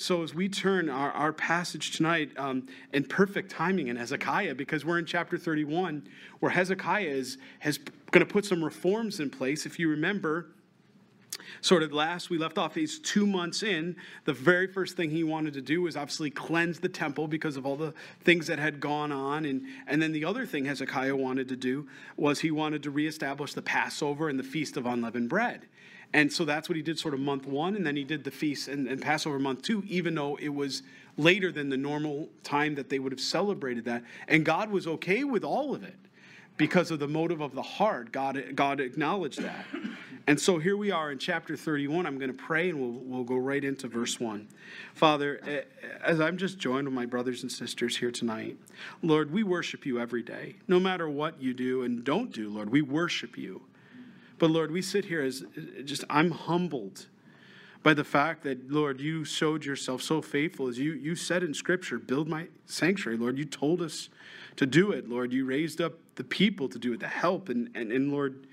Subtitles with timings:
[0.00, 4.84] So, as we turn our, our passage tonight um, in perfect timing in Hezekiah, because
[4.84, 6.08] we're in chapter 31,
[6.38, 7.78] where Hezekiah is has
[8.12, 9.66] going to put some reforms in place.
[9.66, 10.52] If you remember,
[11.62, 13.96] sort of last we left off, he's two months in.
[14.24, 17.66] The very first thing he wanted to do was obviously cleanse the temple because of
[17.66, 17.92] all the
[18.22, 19.46] things that had gone on.
[19.46, 23.52] And, and then the other thing Hezekiah wanted to do was he wanted to reestablish
[23.52, 25.66] the Passover and the Feast of Unleavened Bread.
[26.12, 28.30] And so that's what he did sort of month one, and then he did the
[28.30, 30.82] feast and, and, Passover month two, even though it was
[31.18, 34.02] later than the normal time that they would have celebrated that.
[34.26, 35.96] And God was okay with all of it
[36.56, 38.10] because of the motive of the heart.
[38.12, 39.66] God, God acknowledged that.
[40.26, 42.04] And so here we are in chapter 31.
[42.04, 44.46] I'm going to pray and we'll, we'll go right into verse 1.
[44.94, 45.64] Father,
[46.04, 48.58] as I'm just joined with my brothers and sisters here tonight,
[49.02, 50.56] Lord, we worship you every day.
[50.68, 53.62] No matter what you do and don't do, Lord, we worship you.
[54.38, 55.44] But Lord, we sit here as
[55.84, 57.06] just, I'm humbled
[57.82, 61.54] by the fact that, Lord, you showed yourself so faithful as you, you said in
[61.54, 63.18] Scripture, build my sanctuary.
[63.18, 64.08] Lord, you told us
[64.56, 65.08] to do it.
[65.08, 68.46] Lord, you raised up the people to do it, the help, and, and, and Lord,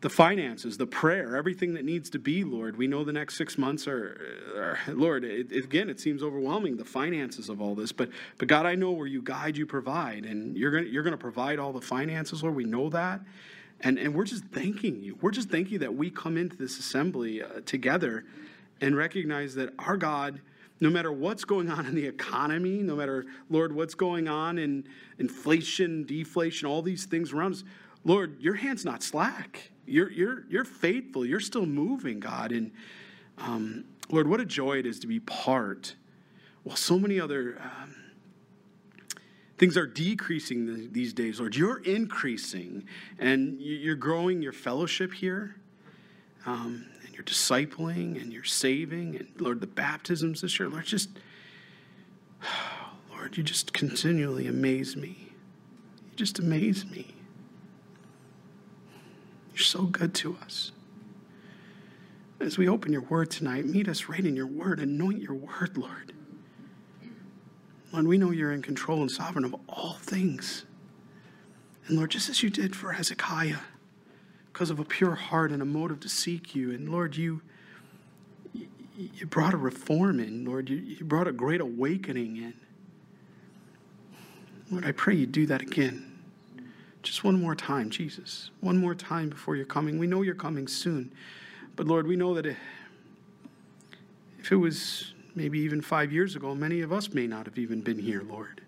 [0.00, 2.76] the finances, the prayer, everything that needs to be, Lord.
[2.76, 4.20] We know the next six months are,
[4.56, 7.92] are Lord, it, again, it seems overwhelming, the finances of all this.
[7.92, 11.12] But, but God, I know where you guide, you provide, and you're going you're going
[11.12, 12.56] to provide all the finances, Lord.
[12.56, 13.20] We know that.
[13.82, 15.18] And, and we're just thanking you.
[15.20, 18.24] We're just thanking you that we come into this assembly uh, together
[18.80, 20.40] and recognize that our God,
[20.80, 24.84] no matter what's going on in the economy, no matter, Lord, what's going on in
[25.18, 27.64] inflation, deflation, all these things around us,
[28.04, 29.70] Lord, your hand's not slack.
[29.86, 31.26] You're, you're, you're faithful.
[31.26, 32.52] You're still moving, God.
[32.52, 32.70] And
[33.38, 35.96] um, Lord, what a joy it is to be part.
[36.64, 37.94] Well, so many other um,
[39.62, 41.54] Things are decreasing these days, Lord.
[41.54, 42.84] You're increasing
[43.20, 45.54] and you're growing your fellowship here.
[46.46, 49.14] Um, and you're discipling and you're saving.
[49.14, 51.10] And Lord, the baptisms this year, Lord, just,
[53.12, 55.28] Lord, you just continually amaze me.
[56.10, 57.14] You just amaze me.
[59.54, 60.72] You're so good to us.
[62.40, 64.80] As we open your word tonight, meet us right in your word.
[64.80, 66.12] Anoint your word, Lord.
[67.92, 70.64] Lord, we know you're in control and sovereign of all things.
[71.86, 73.58] And Lord, just as you did for Hezekiah,
[74.52, 77.42] because of a pure heart and a motive to seek you, and Lord, you
[78.94, 80.68] you brought a reform in, Lord.
[80.68, 82.54] You, you brought a great awakening in.
[84.70, 86.20] Lord, I pray you do that again.
[87.02, 88.50] Just one more time, Jesus.
[88.60, 89.98] One more time before you're coming.
[89.98, 91.12] We know you're coming soon.
[91.74, 92.56] But Lord, we know that if
[94.50, 97.98] it was maybe even five years ago, many of us may not have even been
[97.98, 98.62] here, Lord.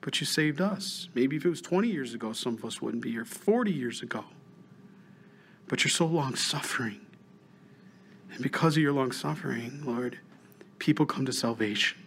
[0.00, 1.08] But you saved us.
[1.14, 4.02] Maybe if it was 20 years ago, some of us wouldn't be here, 40 years
[4.02, 4.24] ago.
[5.66, 7.00] But you're so long suffering.
[8.32, 10.18] And because of your long suffering, Lord,
[10.78, 11.98] people come to salvation.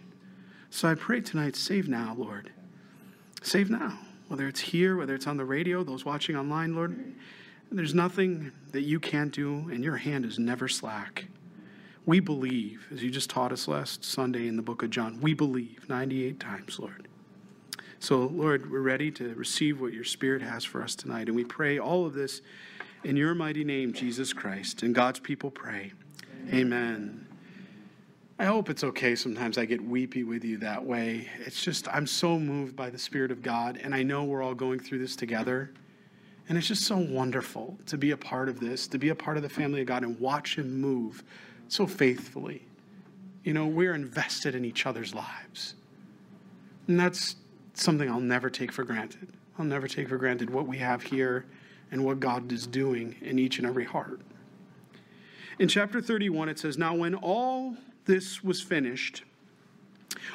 [0.70, 2.52] So I pray tonight, save now, Lord.
[3.42, 3.98] Save now.
[4.28, 7.14] Whether it's here, whether it's on the radio, those watching online, Lord,
[7.72, 11.26] there's nothing that you can't do, and your hand is never slack.
[12.08, 15.34] We believe, as you just taught us last Sunday in the book of John, we
[15.34, 17.06] believe 98 times, Lord.
[17.98, 21.26] So, Lord, we're ready to receive what your Spirit has for us tonight.
[21.26, 22.40] And we pray all of this
[23.04, 24.82] in your mighty name, Jesus Christ.
[24.82, 25.92] And God's people pray.
[26.48, 26.62] Amen.
[26.62, 27.26] Amen.
[28.38, 29.14] I hope it's okay.
[29.14, 31.28] Sometimes I get weepy with you that way.
[31.40, 33.78] It's just, I'm so moved by the Spirit of God.
[33.82, 35.74] And I know we're all going through this together.
[36.48, 39.36] And it's just so wonderful to be a part of this, to be a part
[39.36, 41.22] of the family of God and watch Him move
[41.68, 42.62] so faithfully.
[43.44, 45.74] You know, we're invested in each other's lives.
[46.86, 47.36] And that's
[47.74, 49.28] something I'll never take for granted.
[49.58, 51.46] I'll never take for granted what we have here
[51.90, 54.20] and what God is doing in each and every heart.
[55.58, 59.24] In chapter 31, it says, Now when all this was finished,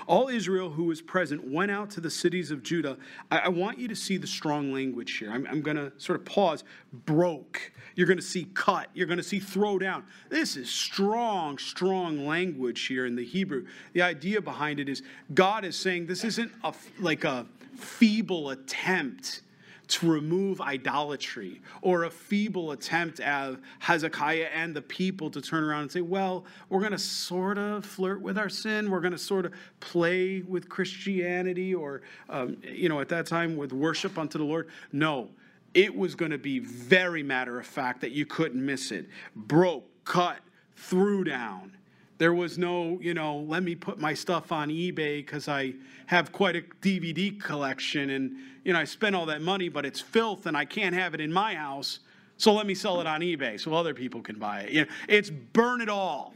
[0.08, 2.98] all Israel who was present went out to the cities of Judah.
[3.32, 5.32] I, I want you to see the strong language here.
[5.32, 6.64] I'm, I'm going to sort of pause.
[7.06, 7.72] Broke.
[7.96, 8.90] You're going to see cut.
[8.94, 10.04] You're going to see throw down.
[10.30, 13.66] This is strong, strong language here in the Hebrew.
[13.94, 15.04] The idea behind it is
[15.34, 17.46] God is saying this isn't a, like a
[17.76, 19.43] feeble attempt
[19.88, 25.82] to remove idolatry or a feeble attempt of Hezekiah and the people to turn around
[25.84, 28.90] and say, well, we're going to sort of flirt with our sin.
[28.90, 33.58] We're going to sort of play with Christianity or, um, you know, at that time
[33.58, 34.70] with worship unto the Lord.
[34.92, 35.30] No,
[35.74, 39.08] it was going to be very matter of fact that you couldn't miss it.
[39.36, 40.40] Broke, cut,
[40.76, 41.76] threw down.
[42.18, 45.74] There was no, you know, let me put my stuff on eBay because I
[46.06, 48.34] have quite a DVD collection and,
[48.64, 51.22] you know, I spent all that money, but it's filth and I can't have it
[51.22, 52.00] in my house.
[52.38, 54.72] So let me sell it on eBay so other people can buy it.
[54.72, 56.34] You know, it's burn it all.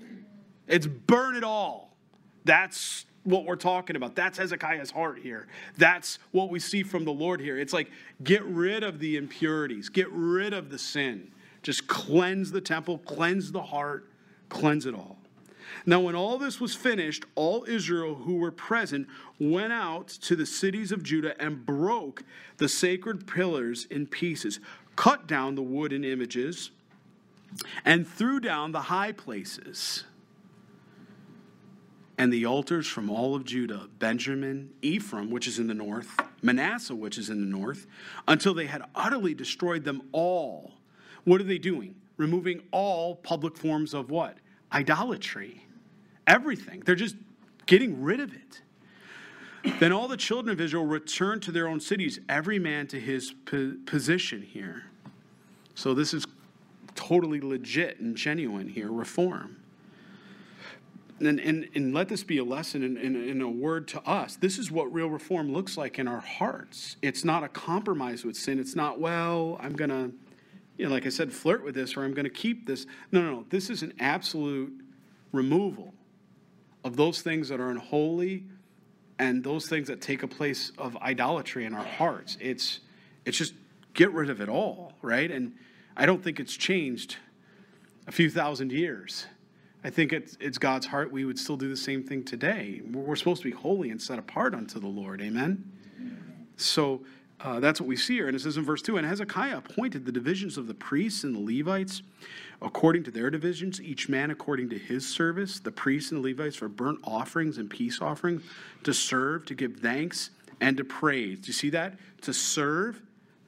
[0.67, 1.95] It's burn it all.
[2.43, 4.15] That's what we're talking about.
[4.15, 5.47] That's Hezekiah's heart here.
[5.77, 7.59] That's what we see from the Lord here.
[7.59, 7.91] It's like
[8.23, 11.31] get rid of the impurities, get rid of the sin.
[11.61, 14.09] Just cleanse the temple, cleanse the heart,
[14.47, 15.17] cleanse it all.
[15.85, 19.07] Now, when all this was finished, all Israel who were present
[19.39, 22.23] went out to the cities of Judah and broke
[22.57, 24.59] the sacred pillars in pieces,
[24.95, 26.71] cut down the wooden images,
[27.85, 30.03] and threw down the high places
[32.17, 36.95] and the altars from all of Judah, Benjamin, Ephraim, which is in the north, Manasseh,
[36.95, 37.85] which is in the north,
[38.27, 40.73] until they had utterly destroyed them all.
[41.25, 41.95] What are they doing?
[42.17, 44.37] Removing all public forms of what?
[44.71, 45.65] Idolatry.
[46.25, 46.81] Everything.
[46.85, 47.15] They're just
[47.65, 48.61] getting rid of it.
[49.79, 53.33] Then all the children of Israel returned to their own cities, every man to his
[53.85, 54.85] position here.
[55.75, 56.25] So this is
[56.95, 59.57] totally legit and genuine here, reform.
[61.19, 64.35] And, and, and let this be a lesson and, and, and a word to us.
[64.35, 66.97] This is what real reform looks like in our hearts.
[67.01, 68.59] It's not a compromise with sin.
[68.59, 70.11] It's not, well, I'm going to,
[70.77, 72.85] you know, like I said, flirt with this or I'm going to keep this.
[73.11, 73.45] No, no, no.
[73.49, 74.73] This is an absolute
[75.31, 75.93] removal
[76.83, 78.45] of those things that are unholy
[79.19, 82.37] and those things that take a place of idolatry in our hearts.
[82.39, 82.79] It's,
[83.25, 83.53] it's just
[83.93, 85.29] get rid of it all, right?
[85.29, 85.53] And
[85.95, 87.17] I don't think it's changed
[88.05, 89.25] a few thousand years.
[89.83, 91.11] I think it's, it's God's heart.
[91.11, 92.81] We would still do the same thing today.
[92.85, 95.21] We're supposed to be holy and set apart unto the Lord.
[95.21, 95.71] Amen?
[96.57, 97.01] So
[97.39, 98.27] uh, that's what we see here.
[98.27, 101.35] And it says in verse 2 And Hezekiah appointed the divisions of the priests and
[101.35, 102.01] the Levites
[102.61, 106.55] according to their divisions, each man according to his service, the priests and the Levites
[106.55, 108.41] for burnt offerings and peace offerings,
[108.83, 111.39] to serve, to give thanks, and to praise.
[111.39, 111.93] Do you see that?
[112.21, 113.01] To serve,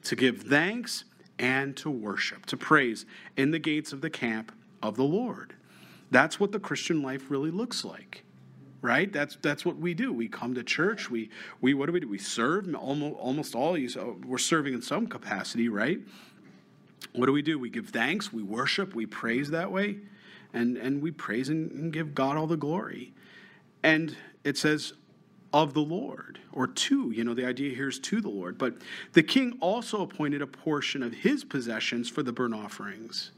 [0.04, 1.04] to give thanks,
[1.40, 3.06] and to worship, to praise
[3.36, 4.52] in the gates of the camp
[4.82, 5.54] of the Lord.
[6.10, 8.24] That's what the Christian life really looks like.
[8.82, 9.12] Right?
[9.12, 10.12] That's that's what we do.
[10.12, 11.10] We come to church.
[11.10, 11.30] We
[11.60, 12.08] we what do we do?
[12.08, 12.74] We serve.
[12.74, 16.00] Almost almost all of you so we're serving in some capacity, right?
[17.14, 17.58] What do we do?
[17.58, 19.98] We give thanks, we worship, we praise that way,
[20.54, 23.12] and and we praise and, and give God all the glory.
[23.82, 24.94] And it says
[25.52, 28.56] of the Lord, or to, you know, the idea here is to the Lord.
[28.56, 28.74] But
[29.14, 33.32] the king also appointed a portion of his possessions for the burnt offerings.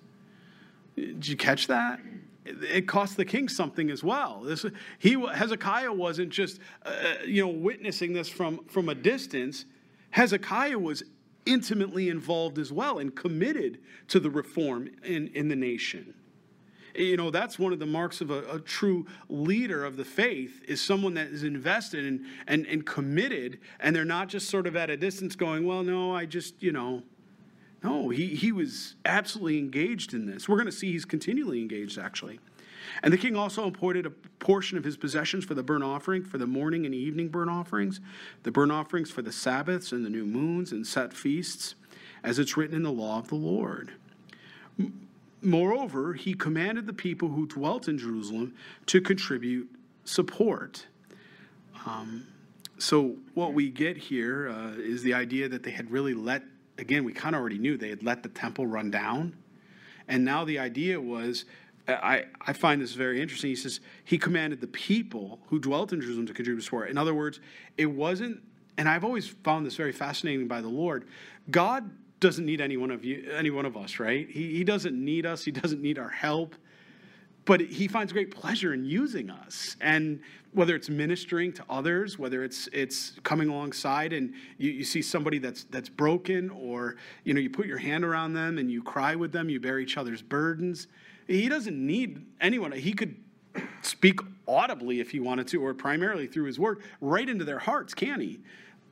[0.94, 2.00] Did you catch that?
[2.44, 4.42] It cost the king something as well.
[4.42, 4.66] This,
[4.98, 6.92] he, Hezekiah wasn't just, uh,
[7.26, 9.64] you know, witnessing this from, from a distance.
[10.10, 11.02] Hezekiah was
[11.46, 13.78] intimately involved as well and committed
[14.08, 16.14] to the reform in, in the nation.
[16.94, 20.60] You know, that's one of the marks of a, a true leader of the faith
[20.68, 22.04] is someone that is invested
[22.46, 26.14] and, and committed, and they're not just sort of at a distance going, well, no,
[26.14, 27.02] I just, you know,
[27.82, 30.48] no, he, he was absolutely engaged in this.
[30.48, 32.38] We're going to see he's continually engaged, actually.
[33.02, 36.38] And the king also appointed a portion of his possessions for the burnt offering, for
[36.38, 38.00] the morning and evening burnt offerings,
[38.42, 41.74] the burnt offerings for the Sabbaths and the new moons and set feasts,
[42.22, 43.92] as it's written in the law of the Lord.
[45.40, 48.54] Moreover, he commanded the people who dwelt in Jerusalem
[48.86, 49.68] to contribute
[50.04, 50.86] support.
[51.84, 52.26] Um,
[52.78, 56.42] so, what we get here uh, is the idea that they had really let
[56.78, 59.36] again, we kind of already knew they had let the temple run down.
[60.08, 61.44] And now the idea was,
[61.88, 63.50] uh, I, I find this very interesting.
[63.50, 66.90] He says, He commanded the people who dwelt in Jerusalem to contribute support.
[66.90, 67.40] In other words,
[67.76, 68.42] it wasn't,
[68.78, 71.06] and I've always found this very fascinating by the Lord.
[71.50, 74.28] God doesn't need any one of you, any one of us, right?
[74.28, 76.54] He, he doesn't need us, He doesn't need our help
[77.44, 79.76] but he finds great pleasure in using us.
[79.80, 80.20] And
[80.52, 85.38] whether it's ministering to others whether it's it's coming alongside and you, you see somebody
[85.38, 89.14] that's that's broken or you know you put your hand around them and you cry
[89.14, 90.88] with them you bear each other's burdens
[91.26, 92.72] he doesn't need anyone.
[92.72, 93.16] He could
[93.82, 97.94] speak audibly if he wanted to or primarily through his word right into their hearts
[97.94, 98.40] can he?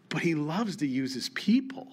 [0.08, 1.88] But he loves to use his people.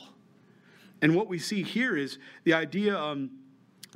[1.02, 3.30] And what we see here is the idea um,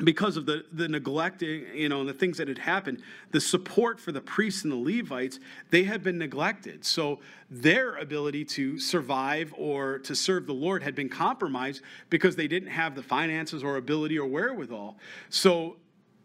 [0.03, 3.99] because of the, the neglecting, you know, and the things that had happened, the support
[3.99, 6.85] for the priests and the Levites, they had been neglected.
[6.85, 7.19] So
[7.49, 12.69] their ability to survive or to serve the Lord had been compromised because they didn't
[12.69, 14.97] have the finances or ability or wherewithal.
[15.29, 15.77] So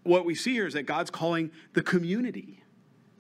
[0.05, 2.63] what we see here is that God's calling the community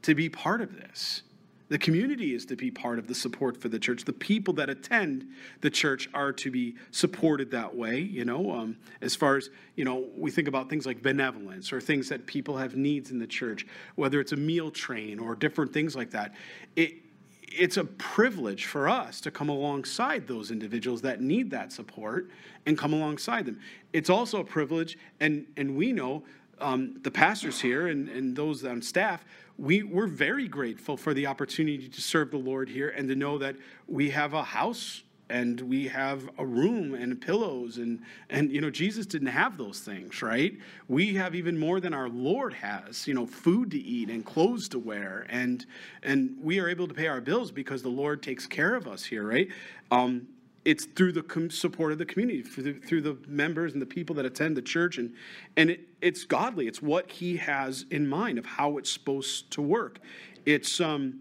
[0.02, 1.22] to be part of this.
[1.68, 4.04] The community is to be part of the support for the church.
[4.04, 5.26] The people that attend
[5.62, 9.84] the church are to be supported that way, you know, um, as far as, you
[9.84, 13.26] know, we think about things like benevolence or things that people have needs in the
[13.26, 16.34] church, whether it's a meal train or different things like that.
[16.76, 16.94] It,
[17.42, 22.30] it's a privilege for us to come alongside those individuals that need that support
[22.66, 23.60] and come alongside them.
[23.92, 26.22] It's also a privilege, and, and we know
[26.60, 29.24] um, the pastors here and, and those on staff,
[29.58, 33.38] we, we're very grateful for the opportunity to serve the Lord here and to know
[33.38, 38.60] that we have a house and we have a room and pillows and and you
[38.60, 40.56] know Jesus didn't have those things, right?
[40.88, 44.68] We have even more than our Lord has, you know, food to eat and clothes
[44.68, 45.66] to wear and
[46.02, 49.04] and we are able to pay our bills because the Lord takes care of us
[49.04, 49.48] here, right?
[49.90, 50.28] Um,
[50.66, 54.56] it's through the support of the community, through the, members and the people that attend
[54.56, 55.14] the church, and
[55.56, 56.66] and it, it's godly.
[56.66, 60.00] It's what He has in mind of how it's supposed to work.
[60.44, 61.20] It's um,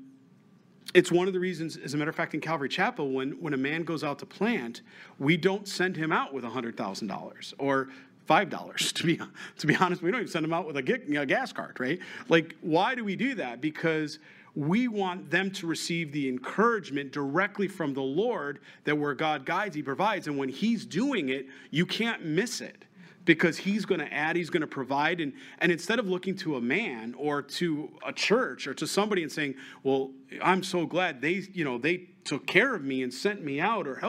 [0.96, 3.54] it's one of the reasons, as a matter of fact, in Calvary Chapel, when when
[3.54, 4.82] a man goes out to plant,
[5.20, 7.90] we don't send him out with hundred thousand dollars or
[8.26, 8.92] five dollars.
[8.96, 9.20] To be
[9.60, 12.00] to be honest, we don't even send him out with a, a gas cart, right?
[12.30, 13.62] Like, why do we do that?
[13.62, 14.18] Because
[14.56, 19.76] we want them to receive the encouragement directly from the Lord that where God guides,
[19.76, 20.28] He provides.
[20.28, 22.86] And when He's doing it, you can't miss it
[23.26, 25.20] because He's going to add, He's going to provide.
[25.20, 29.24] And, and instead of looking to a man or to a church or to somebody
[29.24, 33.14] and saying, Well, I'm so glad they, you know, they took care of me and
[33.14, 34.02] sent me out or.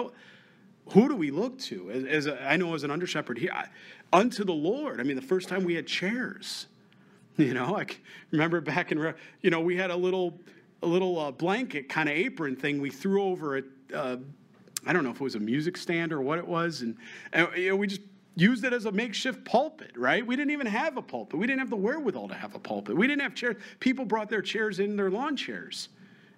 [0.90, 1.90] Who do we look to?
[1.90, 3.66] As, as a, I know as an under shepherd here, I,
[4.12, 5.00] unto the Lord.
[5.00, 6.68] I mean, the first time we had chairs
[7.38, 7.84] You know, I
[8.30, 10.40] remember back in, you know, we had a little,
[10.82, 13.66] a little uh, blanket kind of apron thing we threw over it.
[13.94, 14.16] Uh,
[14.86, 16.96] I don't know if it was a music stand or what it was, and,
[17.34, 18.00] and you know, we just
[18.36, 20.26] used it as a makeshift pulpit, right?
[20.26, 21.38] We didn't even have a pulpit.
[21.38, 22.96] We didn't have the wherewithal to have a pulpit.
[22.96, 23.56] We didn't have chairs.
[23.80, 25.88] People brought their chairs in their lawn chairs.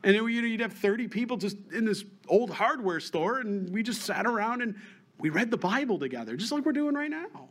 [0.05, 4.03] And then you'd have 30 people just in this old hardware store, and we just
[4.03, 4.77] sat around and
[5.19, 7.49] we read the Bible together, just like we're doing right now.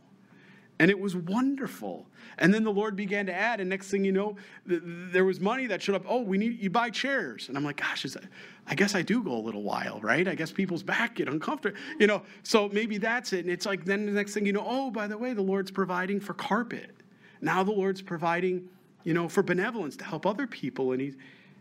[0.80, 2.06] And it was wonderful.
[2.38, 4.36] And then the Lord began to add, and next thing you know,
[4.68, 6.04] th- there was money that showed up.
[6.08, 8.22] Oh, we need you buy chairs, and I'm like, gosh, that,
[8.66, 10.28] I guess I do go a little while, right?
[10.28, 12.22] I guess people's back get uncomfortable, you know.
[12.44, 13.40] So maybe that's it.
[13.40, 15.72] And it's like then the next thing you know, oh, by the way, the Lord's
[15.72, 16.94] providing for carpet.
[17.40, 18.68] Now the Lord's providing,
[19.02, 21.16] you know, for benevolence to help other people, and he's,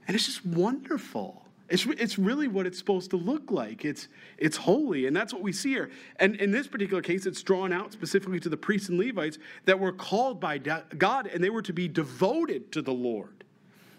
[0.07, 1.46] and it's just wonderful.
[1.69, 3.83] It's, it's really what it's supposed to look like.
[3.83, 4.07] It's,
[4.37, 5.89] it's holy, and that's what we see here.
[6.17, 9.77] And in this particular case, it's drawn out specifically to the priests and Levites that
[9.77, 13.43] were called by God, and they were to be devoted to the Lord.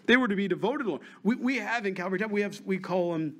[0.07, 1.01] They were to be devoted to the Lord.
[1.21, 3.35] We, we have in Calvary Town, we have we call them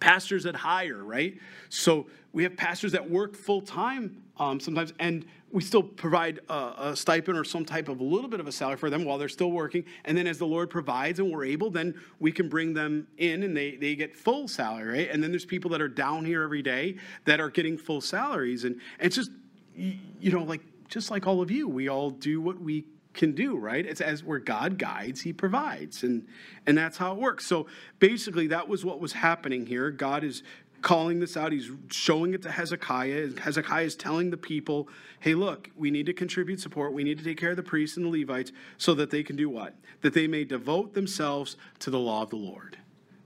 [0.00, 1.38] pastors that hire, right?
[1.68, 6.74] So we have pastors that work full time um, sometimes, and we still provide a,
[6.78, 9.18] a, stipend or some type of a little bit of a salary for them while
[9.18, 9.84] they're still working.
[10.06, 13.42] And then as the Lord provides and we're able, then we can bring them in
[13.42, 15.10] and they, they get full salary, right?
[15.10, 18.64] And then there's people that are down here every day that are getting full salaries.
[18.64, 19.30] And, and it's just,
[19.76, 23.56] you know, like, just like all of you, we all do what we can do,
[23.56, 23.84] right?
[23.84, 26.26] It's as where God guides, He provides, and
[26.66, 27.46] and that's how it works.
[27.46, 27.66] So
[27.98, 29.90] basically, that was what was happening here.
[29.90, 30.42] God is
[30.82, 31.52] calling this out.
[31.52, 33.40] He's showing it to Hezekiah.
[33.40, 34.88] Hezekiah is telling the people,
[35.20, 36.92] hey, look, we need to contribute support.
[36.92, 39.36] We need to take care of the priests and the Levites so that they can
[39.36, 39.74] do what?
[40.02, 42.76] That they may devote themselves to the law of the Lord.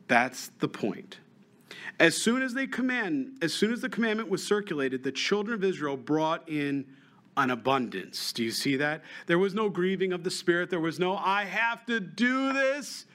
[0.07, 1.19] That's the point.
[1.99, 5.65] As soon as they command, as soon as the commandment was circulated, the children of
[5.65, 6.85] Israel brought in
[7.39, 8.33] an abundance.
[8.33, 9.03] Do you see that?
[9.27, 10.71] There was no grieving of the spirit.
[10.71, 13.07] There was no, I have to do this.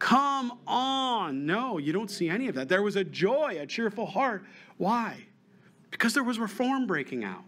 [0.00, 1.46] Come on.
[1.46, 2.68] No, you don't see any of that.
[2.68, 4.44] There was a joy, a cheerful heart.
[4.78, 5.26] Why?
[5.90, 7.44] Because there was reform breaking out.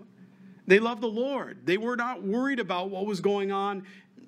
[0.66, 1.58] They loved the Lord.
[1.64, 3.84] They were not worried about what was going on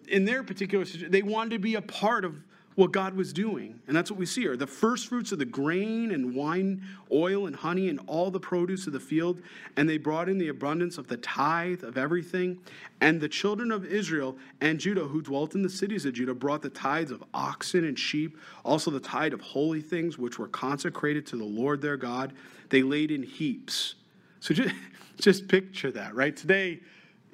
[0.09, 1.13] in their particular situation.
[1.13, 2.35] They wanted to be a part of
[2.75, 3.81] what God was doing.
[3.87, 4.57] And that's what we see here.
[4.57, 8.87] The first fruits of the grain and wine, oil and honey, and all the produce
[8.87, 9.41] of the field.
[9.77, 12.59] And they brought in the abundance of the tithe of everything.
[13.01, 16.63] And the children of Israel and Judah, who dwelt in the cities of Judah, brought
[16.63, 21.27] the tithes of oxen and sheep, also the tithe of holy things, which were consecrated
[21.27, 22.33] to the Lord their God.
[22.71, 23.95] They laid in heaps.
[24.41, 24.75] So just,
[25.21, 26.37] just picture that, right?
[26.37, 26.81] Today,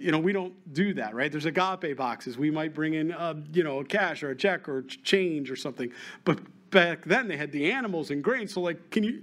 [0.01, 1.31] you know, we don't do that, right?
[1.31, 2.39] There's agape boxes.
[2.39, 5.93] We might bring in, uh, you know, cash or a check or change or something.
[6.25, 6.41] But
[6.71, 8.49] back then they had the animals and grain.
[8.49, 9.23] So, like, can you,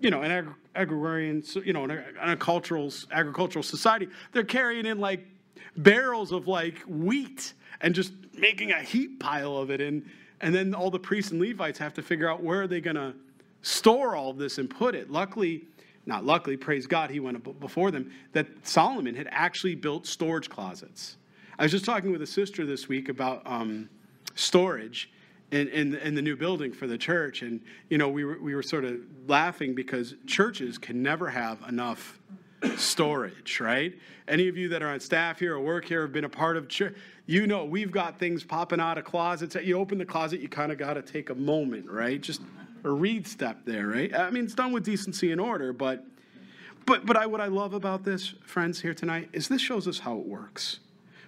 [0.00, 5.00] you know, an ag- agrarian, you know, an, an cultural, agricultural society, they're carrying in
[5.00, 5.26] like
[5.78, 9.80] barrels of like wheat and just making a heap pile of it.
[9.80, 10.04] And,
[10.42, 12.96] and then all the priests and Levites have to figure out where are they going
[12.96, 13.14] to
[13.62, 15.10] store all this and put it.
[15.10, 15.64] Luckily,
[16.08, 21.18] not luckily, praise God, he went before them, that Solomon had actually built storage closets.
[21.58, 23.90] I was just talking with a sister this week about um,
[24.34, 25.10] storage
[25.50, 27.42] in, in, in, the new building for the church.
[27.42, 27.60] And,
[27.90, 32.18] you know, we were, we were sort of laughing because churches can never have enough
[32.76, 33.92] storage, right?
[34.28, 36.56] Any of you that are on staff here or work here have been a part
[36.56, 36.94] of church,
[37.26, 39.54] you know we've got things popping out of closets.
[39.56, 42.20] You open the closet, you kind of got to take a moment, right?
[42.20, 42.40] Just
[42.84, 44.14] a read step there, right?
[44.14, 46.04] I mean, it's done with decency and order, but
[46.86, 49.98] but but I what I love about this, friends, here tonight, is this shows us
[49.98, 50.80] how it works.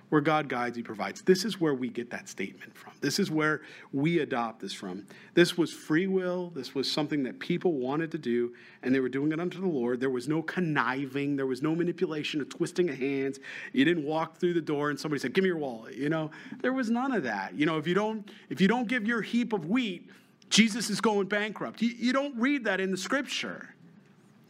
[0.09, 1.23] Where God guides, He provides.
[1.23, 2.95] This is where we get that statement from.
[3.01, 5.07] This is where we adopt this from.
[5.35, 6.51] This was free will.
[6.53, 8.53] This was something that people wanted to do,
[8.83, 10.01] and they were doing it unto the Lord.
[10.01, 11.37] There was no conniving.
[11.37, 13.39] There was no manipulation of twisting of hands.
[13.73, 16.33] You didn't walk through the door and somebody said, "Give me your wallet." You know,
[16.61, 17.55] there was none of that.
[17.55, 20.11] You know, if you don't if you don't give your heap of wheat,
[20.51, 21.81] Jesus is going bankrupt.
[21.81, 23.75] You, you don't read that in the Scripture.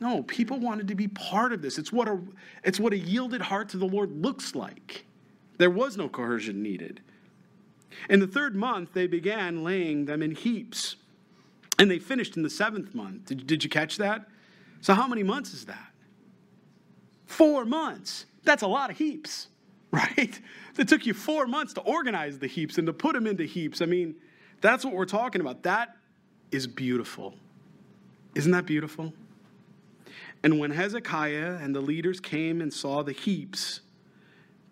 [0.01, 1.79] No, people wanted to be part of this.
[1.79, 2.19] It's what a
[2.65, 5.05] it's what a yielded heart to the Lord looks like.
[5.59, 7.03] There was no coercion needed.
[8.09, 10.97] In the third month, they began laying them in heaps.
[11.79, 13.27] And they finished in the seventh month.
[13.27, 14.27] Did, did you catch that?
[14.81, 15.93] So, how many months is that?
[17.27, 18.27] Four months.
[18.45, 19.49] That's a lot of heaps,
[19.91, 20.41] right?
[20.79, 23.83] It took you four months to organize the heaps and to put them into heaps.
[23.83, 24.15] I mean,
[24.61, 25.63] that's what we're talking about.
[25.63, 25.97] That
[26.51, 27.35] is beautiful.
[28.35, 29.13] Isn't that beautiful?
[30.43, 33.81] And when Hezekiah and the leaders came and saw the heaps,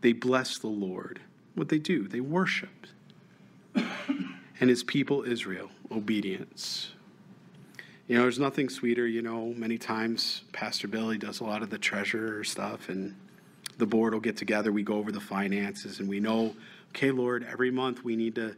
[0.01, 1.21] they blessed the Lord.
[1.55, 2.89] What they do, they worshiped.
[3.75, 6.93] and his people Israel, obedience.
[8.07, 11.69] You know, there's nothing sweeter, you know, many times Pastor Billy does a lot of
[11.69, 13.15] the treasurer stuff and
[13.77, 16.55] the board will get together, we go over the finances and we know,
[16.91, 18.57] okay, Lord, every month we need to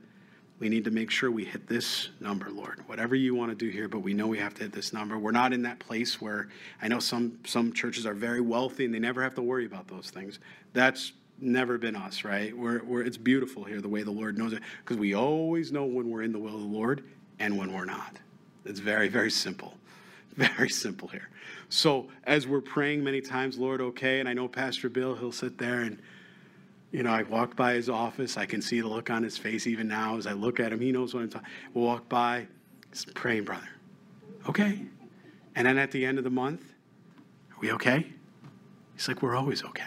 [0.61, 2.85] we need to make sure we hit this number, Lord.
[2.87, 5.19] Whatever you want to do here, but we know we have to hit this number.
[5.19, 6.49] We're not in that place where
[6.81, 9.89] I know some some churches are very wealthy and they never have to worry about
[9.89, 10.39] those things.
[10.75, 12.57] That's never been us, right?
[12.57, 15.87] We're, we're, it's beautiful here the way the Lord knows it because we always know
[15.87, 17.03] when we're in the will of the Lord
[17.39, 18.19] and when we're not.
[18.67, 19.75] It's very, very simple.
[20.37, 21.29] Very simple here.
[21.71, 25.59] So as we're praying many times, Lord, okay, and I know Pastor Bill, he'll sit
[25.59, 26.01] there and,
[26.93, 28.37] you know, I walk by his office.
[28.37, 30.81] I can see the look on his face even now as I look at him.
[30.81, 31.49] He knows what I'm talking.
[31.73, 32.47] We'll walk by,
[32.91, 33.69] he's praying, brother.
[34.49, 34.83] Okay.
[35.55, 36.65] And then at the end of the month,
[37.53, 38.07] are we okay?
[38.95, 39.85] He's like, we're always okay.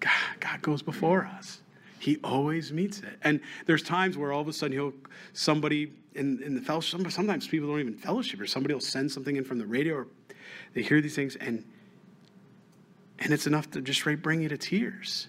[0.00, 1.60] God, God goes before us.
[1.98, 3.18] He always meets it.
[3.22, 4.92] And there's times where all of a sudden he'll
[5.32, 9.36] somebody in, in the fellowship, sometimes people don't even fellowship, or somebody will send something
[9.36, 10.06] in from the radio, or
[10.74, 11.64] they hear these things, and
[13.18, 15.28] and it's enough to just right bring you to tears.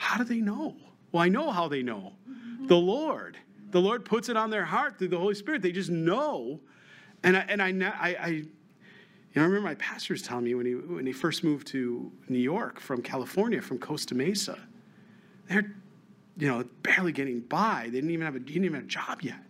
[0.00, 0.74] How do they know?
[1.12, 2.14] Well, I know how they know.
[2.62, 3.36] The Lord.
[3.70, 5.60] The Lord puts it on their heart through the Holy Spirit.
[5.60, 6.58] They just know.
[7.22, 8.46] And I, and I, I, I you
[9.36, 12.10] know, I remember my pastor was telling me when he, when he first moved to
[12.30, 14.58] New York from California, from Costa Mesa,
[15.48, 15.76] they're,
[16.38, 17.82] you know, barely getting by.
[17.84, 19.44] They didn't even have a, he didn't even have a job yet.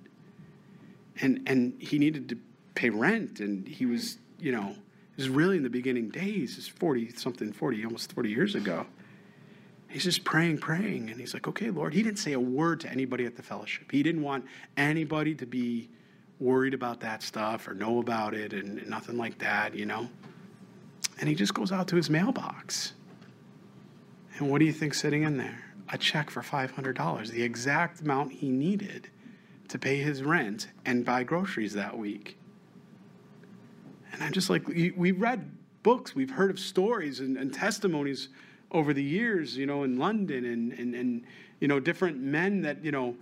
[1.20, 2.38] And, and he needed to
[2.74, 3.38] pay rent.
[3.38, 7.52] And he was, you know, it was really in the beginning days, it's 40 something,
[7.52, 8.84] 40, almost 40 years ago.
[9.90, 11.11] He's just praying, praying.
[11.11, 11.92] And he's like, okay, Lord.
[11.92, 13.90] He didn't say a word to anybody at the fellowship.
[13.90, 14.44] He didn't want
[14.76, 15.90] anybody to be
[16.38, 20.09] worried about that stuff or know about it and nothing like that, you know?
[21.18, 22.92] And he just goes out to his mailbox.
[24.38, 25.64] And what do you think sitting in there?
[25.92, 29.09] A check for $500, the exact amount he needed
[29.68, 32.38] to pay his rent and buy groceries that week.
[34.12, 35.50] And I'm just like, we've read
[35.83, 38.29] books, we've heard of stories and, and testimonies
[38.70, 41.24] over the years, you know, in London and, and, and,
[41.61, 43.16] you know, different men that, you know,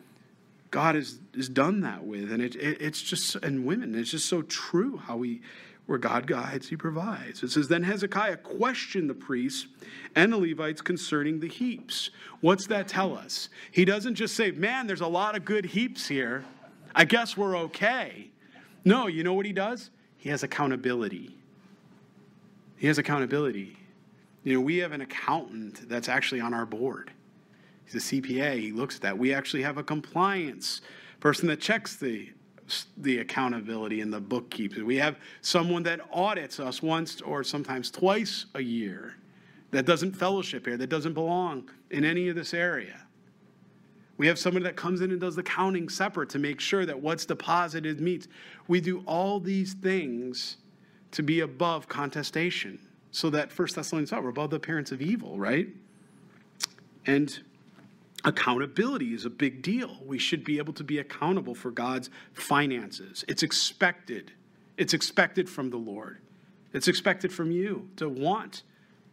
[0.70, 2.30] God has, has done that with.
[2.30, 5.40] And it, it, it's just, and women, it's just so true how we,
[5.88, 7.42] where God guides, he provides.
[7.42, 9.68] It says, Then Hezekiah questioned the priests
[10.14, 12.10] and the Levites concerning the heaps.
[12.42, 13.48] What's that tell us?
[13.72, 16.44] He doesn't just say, Man, there's a lot of good heaps here.
[16.94, 18.28] I guess we're okay.
[18.84, 19.88] No, you know what he does?
[20.18, 21.34] He has accountability.
[22.76, 23.77] He has accountability.
[24.44, 27.10] You know, we have an accountant that's actually on our board.
[27.84, 28.60] He's a CPA.
[28.60, 29.18] He looks at that.
[29.18, 30.80] We actually have a compliance
[31.20, 32.30] person that checks the
[32.98, 34.84] the accountability and the bookkeeping.
[34.84, 39.16] We have someone that audits us once or sometimes twice a year
[39.70, 43.00] that doesn't fellowship here, that doesn't belong in any of this area.
[44.18, 47.00] We have somebody that comes in and does the counting separate to make sure that
[47.00, 48.28] what's deposited meets.
[48.66, 50.58] We do all these things
[51.12, 52.80] to be above contestation
[53.18, 55.66] so that First Thessalonians 5, we're above the appearance of evil, right?
[57.04, 57.36] And
[58.24, 59.98] accountability is a big deal.
[60.06, 63.24] We should be able to be accountable for God's finances.
[63.26, 64.30] It's expected.
[64.76, 66.18] It's expected from the Lord.
[66.72, 68.62] It's expected from you to want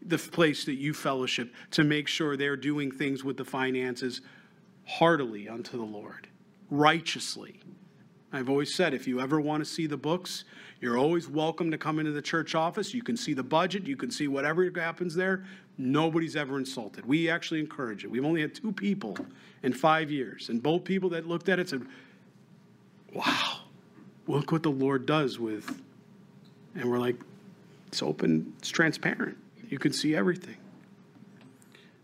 [0.04, 4.22] the place that you fellowship to make sure they're doing things with the finances
[4.86, 6.28] heartily unto the Lord,
[6.70, 7.60] righteously.
[8.32, 10.44] I've always said if you ever want to see the books,
[10.82, 12.94] you're always welcome to come into the church office.
[12.94, 15.46] You can see the budget, you can see whatever happens there.
[15.78, 17.06] Nobody's ever insulted.
[17.06, 18.12] We actually encourage it.
[18.12, 19.18] We've only had two people
[19.64, 21.86] in five years, and both people that looked at it said,
[23.14, 23.60] Wow,
[24.28, 25.82] look what the Lord does with.
[26.76, 27.16] And we're like,
[27.88, 29.38] It's open, it's transparent.
[29.70, 30.58] You can see everything.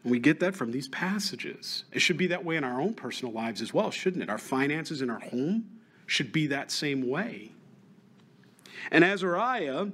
[0.03, 1.83] And we get that from these passages.
[1.91, 4.29] It should be that way in our own personal lives as well, shouldn't it?
[4.29, 5.69] Our finances in our home
[6.07, 7.51] should be that same way.
[8.89, 9.87] And Azariah,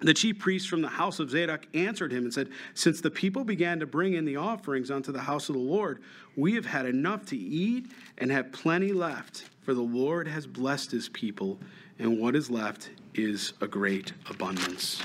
[0.00, 3.44] the chief priest from the house of Zadok, answered him and said, Since the people
[3.44, 6.02] began to bring in the offerings unto the house of the Lord,
[6.36, 7.86] we have had enough to eat
[8.18, 11.58] and have plenty left, for the Lord has blessed his people,
[11.98, 15.02] and what is left is a great abundance.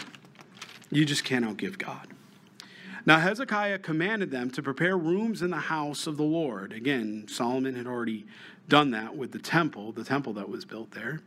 [0.89, 2.07] You just can't outgive God.
[3.05, 6.73] Now Hezekiah commanded them to prepare rooms in the house of the Lord.
[6.73, 8.25] Again, Solomon had already
[8.67, 11.21] done that with the temple, the temple that was built there.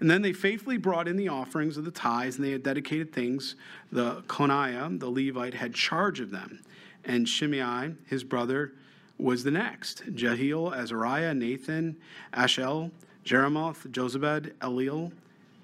[0.00, 3.12] And then they faithfully brought in the offerings of the tithes, and they had dedicated
[3.12, 3.56] things.
[3.92, 6.62] The Coniah, the Levite, had charge of them.
[7.04, 8.72] And Shimei, his brother,
[9.18, 10.02] was the next.
[10.14, 11.96] Jehiel, Azariah, Nahath,
[12.32, 12.90] Asahel,
[13.24, 15.12] Jerimoth, Jozabad, Eliel,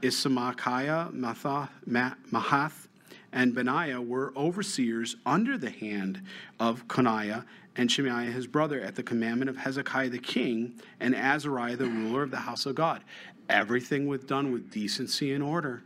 [0.02, 2.88] Ismachiah, Mahath,
[3.32, 6.22] and Benaiah were overseers under the hand
[6.60, 7.44] of Coniah
[7.76, 12.22] and Shemaiah his brother at the commandment of Hezekiah the king and Azariah the ruler
[12.22, 13.02] of the house of God.
[13.48, 15.82] Everything was done with decency and order.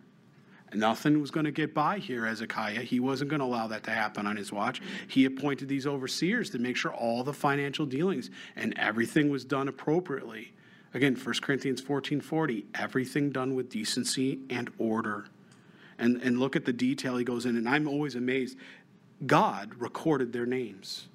[0.74, 2.82] Nothing was going to get by here, Hezekiah.
[2.82, 4.82] He wasn't going to allow that to happen on his watch.
[5.08, 9.68] He appointed these overseers to make sure all the financial dealings and everything was done
[9.68, 10.52] appropriately.
[10.94, 15.26] Again, 1 Corinthians 14 40, everything done with decency and order.
[15.98, 18.56] And, and look at the detail he goes in, and I'm always amazed.
[19.26, 21.08] God recorded their names.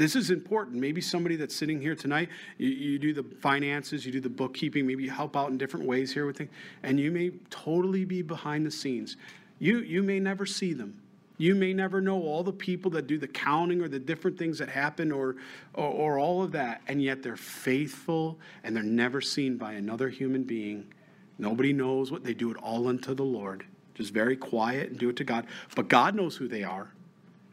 [0.00, 0.80] This is important.
[0.80, 4.86] Maybe somebody that's sitting here tonight, you, you, do the finances, you do the bookkeeping,
[4.86, 6.50] maybe you help out in different ways here with things,
[6.82, 9.18] and you may totally be behind the scenes.
[9.58, 10.98] You, you may never see them.
[11.36, 14.56] You may never know all the people that do the counting or the different things
[14.56, 15.36] that happen or,
[15.74, 20.08] or, or all of that, and yet they're faithful and they're never seen by another
[20.08, 20.90] human being.
[21.36, 23.66] Nobody knows what they do it all unto the Lord.
[23.94, 25.44] Just very quiet and do it to God.
[25.76, 26.90] But God knows who they are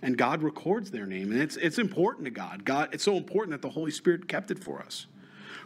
[0.02, 1.32] and God records their name.
[1.32, 2.66] And it's, it's important to God.
[2.66, 2.90] God.
[2.92, 5.08] It's so important that the Holy Spirit kept it for us.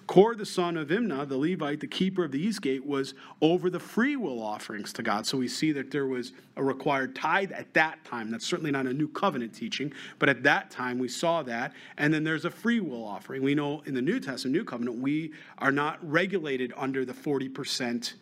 [0.07, 3.69] Kore, the son of Imnah, the Levite, the keeper of the east gate, was over
[3.69, 5.25] the free will offerings to God.
[5.25, 8.29] So we see that there was a required tithe at that time.
[8.31, 11.73] That's certainly not a new covenant teaching, but at that time we saw that.
[11.97, 13.41] And then there's a free will offering.
[13.41, 18.13] We know in the New Testament, New Covenant, we are not regulated under the 40%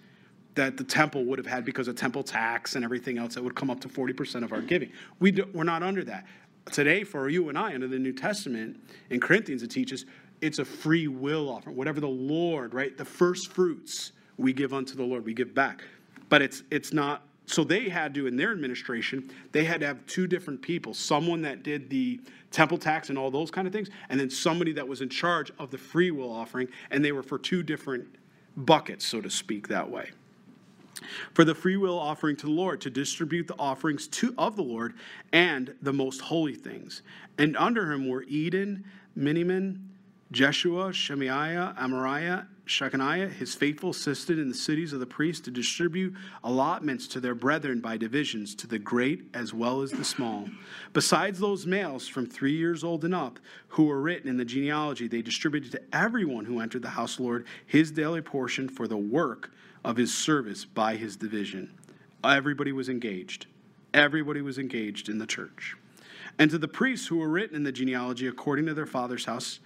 [0.59, 3.55] that the temple would have had because of temple tax and everything else that would
[3.55, 4.91] come up to 40% of our giving.
[5.19, 6.25] We do, we're not under that.
[6.69, 8.77] Today, for you and I, under the New Testament,
[9.09, 10.05] in Corinthians, it teaches
[10.41, 11.77] it's a free will offering.
[11.77, 12.97] Whatever the Lord, right?
[12.97, 15.81] The first fruits we give unto the Lord, we give back.
[16.27, 20.05] But it's it's not so they had to in their administration they had to have
[20.05, 22.19] two different people someone that did the
[22.51, 25.51] temple tax and all those kind of things and then somebody that was in charge
[25.57, 28.05] of the free will offering and they were for two different
[28.55, 30.11] buckets so to speak that way
[31.33, 34.63] for the free will offering to the Lord, to distribute the offerings to, of the
[34.63, 34.93] Lord
[35.31, 37.01] and the most holy things.
[37.37, 38.83] And under him were Eden,
[39.17, 39.79] Miniamin,
[40.31, 46.13] Jeshua, Shemaiah, Amariah, Shechaniah, his faithful assistant in the cities of the priests to distribute
[46.43, 50.47] allotments to their brethren by divisions, to the great as well as the small.
[50.93, 55.07] Besides those males from three years old and up who were written in the genealogy,
[55.07, 58.87] they distributed to everyone who entered the house of the Lord his daily portion for
[58.87, 59.51] the work
[59.89, 61.67] of his service by his division.
[62.23, 63.47] Everybody was engaged.
[63.91, 65.75] Everybody was engaged in the church.
[66.37, 69.59] And to the priests who were written in the genealogy according to their father's house,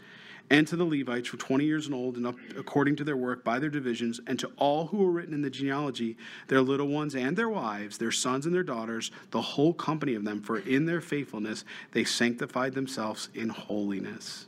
[0.49, 3.43] and to the Levites were 20 years and old and up according to their work
[3.43, 6.15] by their divisions, and to all who were written in the genealogy,
[6.47, 10.23] their little ones and their wives, their sons and their daughters, the whole company of
[10.23, 14.45] them, for in their faithfulness they sanctified themselves in holiness.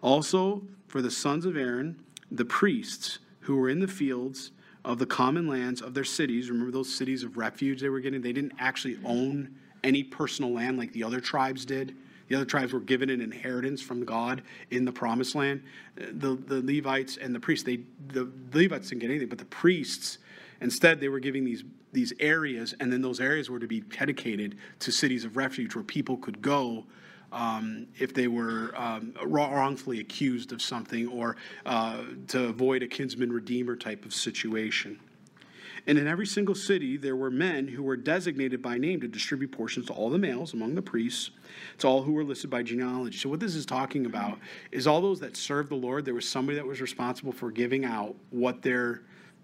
[0.00, 4.50] Also, for the sons of Aaron, the priests who were in the fields,
[4.84, 6.50] of the common lands of their cities.
[6.50, 8.20] Remember those cities of refuge they were getting?
[8.20, 11.96] They didn't actually own any personal land like the other tribes did.
[12.28, 15.62] The other tribes were given an inheritance from God in the promised land.
[15.96, 20.18] The, the Levites and the priests, they, the Levites didn't get anything, but the priests,
[20.60, 24.56] instead, they were giving these, these areas, and then those areas were to be dedicated
[24.78, 26.86] to cities of refuge where people could go
[27.32, 33.32] um, if they were um, wrongfully accused of something or uh, to avoid a kinsman
[33.32, 35.00] redeemer type of situation.
[35.86, 39.50] And in every single city, there were men who were designated by name to distribute
[39.50, 41.30] portions to all the males among the priests,
[41.78, 43.18] to all who were listed by genealogy.
[43.18, 44.38] So, what this is talking about
[44.70, 47.84] is all those that served the Lord, there was somebody that was responsible for giving
[47.84, 49.02] out what their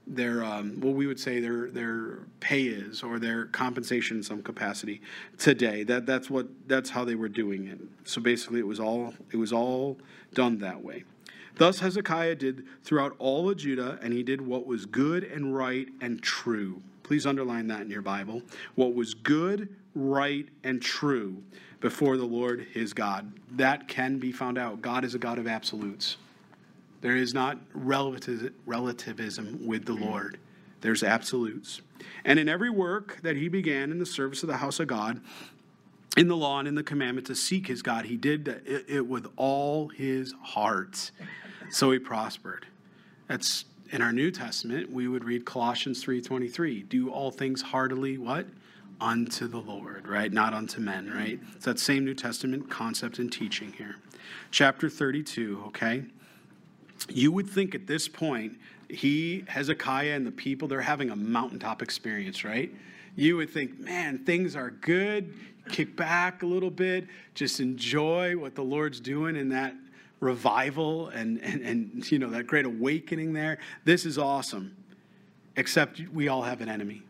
[0.08, 4.42] their um, what we would say their their pay is or their compensation in some
[4.42, 5.00] capacity
[5.38, 5.84] today.
[5.84, 7.78] That that's what that's how they were doing it.
[8.04, 9.98] So basically, it was all it was all
[10.34, 11.04] done that way.
[11.56, 15.88] Thus Hezekiah did throughout all of Judah, and he did what was good and right
[16.00, 16.82] and true.
[17.02, 18.42] Please underline that in your Bible.
[18.76, 21.42] What was good, right, and true
[21.80, 23.32] before the Lord his God.
[23.52, 24.82] That can be found out.
[24.82, 26.16] God is a God of absolutes.
[27.00, 30.38] There is not relativism with the Lord,
[30.80, 31.80] there's absolutes.
[32.24, 35.20] And in every work that he began in the service of the house of God,
[36.16, 38.48] in the law and in the commandment to seek his God, he did
[38.88, 41.10] it with all his heart.
[41.70, 42.66] So he prospered.
[43.28, 48.46] That's in our New Testament, we would read Colossians 3:23, do all things heartily what?
[49.00, 50.32] unto the Lord, right?
[50.32, 51.38] Not unto men, right?
[51.54, 53.96] It's that same New Testament concept and teaching here.
[54.50, 56.04] Chapter 32, okay?
[57.08, 58.58] You would think at this point,
[58.88, 62.72] he, Hezekiah, and the people, they're having a mountaintop experience, right?
[63.16, 65.34] You would think, man, things are good.
[65.68, 69.74] Kick back a little bit, just enjoy what the Lord's doing in that
[70.20, 73.58] revival and, and, and you know that great awakening there.
[73.84, 74.74] This is awesome.
[75.56, 77.02] Except we all have an enemy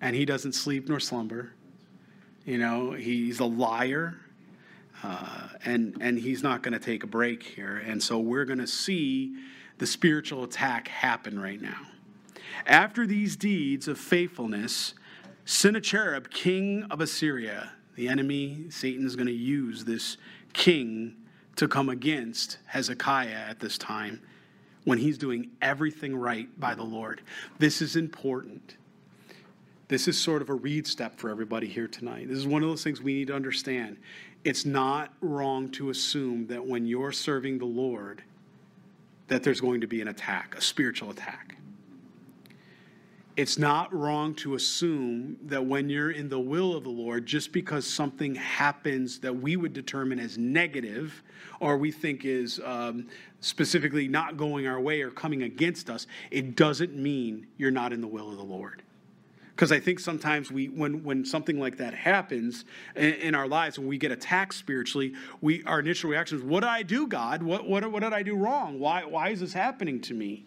[0.00, 1.52] and he doesn't sleep nor slumber.
[2.44, 4.16] You know, he's a liar,
[5.02, 7.82] uh, and and he's not going to take a break here.
[7.84, 9.34] And so we're going to see
[9.78, 11.80] the spiritual attack happen right now.
[12.66, 14.94] After these deeds of faithfulness,
[15.44, 20.16] Sennacherib, king of Assyria, the enemy, Satan is going to use this
[20.52, 21.16] king
[21.56, 24.22] to come against Hezekiah at this time
[24.84, 27.22] when he's doing everything right by the Lord.
[27.58, 28.76] This is important.
[29.88, 32.28] This is sort of a read step for everybody here tonight.
[32.28, 33.98] This is one of those things we need to understand.
[34.44, 38.22] It's not wrong to assume that when you're serving the Lord,
[39.28, 41.56] that there's going to be an attack, a spiritual attack.
[43.34, 47.50] It's not wrong to assume that when you're in the will of the Lord, just
[47.52, 51.22] because something happens that we would determine as negative
[51.58, 53.08] or we think is um,
[53.40, 58.02] specifically not going our way or coming against us, it doesn't mean you're not in
[58.02, 58.82] the will of the Lord
[59.62, 62.64] because I think sometimes we, when when something like that happens
[62.96, 66.62] in, in, our lives, when we get attacked spiritually, we our initial reaction is, "What
[66.62, 67.44] did I do, God?
[67.44, 68.80] What what what did I do wrong?
[68.80, 70.46] Why why is this happening to me?"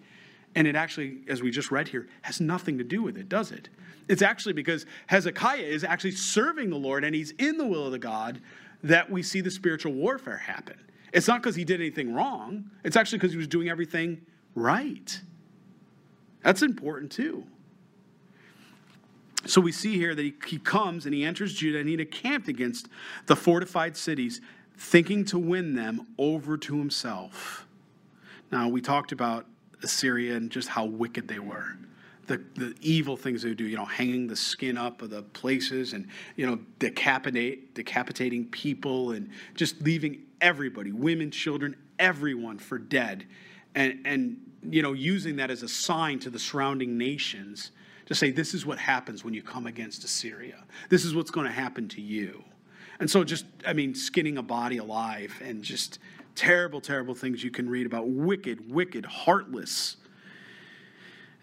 [0.54, 3.54] And it actually, as we just read here, has nothing to do with it, does
[3.54, 3.70] it?
[4.10, 7.94] It's actually because Hezekiah is actually serving the Lord and he's in the will of
[7.94, 8.42] the God
[8.84, 10.76] that we see the spiritual warfare happen.
[11.14, 12.70] It's not because he did anything wrong.
[12.84, 14.26] It's actually because he was doing everything
[14.56, 15.22] right.
[16.44, 17.46] That's important too.
[19.46, 22.48] So we see here that he, he comes and he enters Judah and he encamped
[22.48, 22.88] against
[23.28, 24.42] the fortified cities,
[24.78, 27.68] thinking to win them over to himself.
[28.52, 29.46] Now, we talked about
[29.84, 31.78] Assyria and just how wicked they were.
[32.28, 35.22] The, the evil things they would do, you know, hanging the skin up of the
[35.22, 42.80] places and, you know, decapitate, decapitating people and just leaving everybody, women, children, everyone for
[42.80, 43.28] dead.
[43.76, 47.72] And, and, you know, using that as a sign to the surrounding nations
[48.06, 50.64] to say, this is what happens when you come against Assyria.
[50.90, 52.44] This is what's going to happen to you.
[53.00, 56.00] And so, just, I mean, skinning a body alive and just
[56.36, 59.98] terrible, terrible things you can read about wicked, wicked, heartless.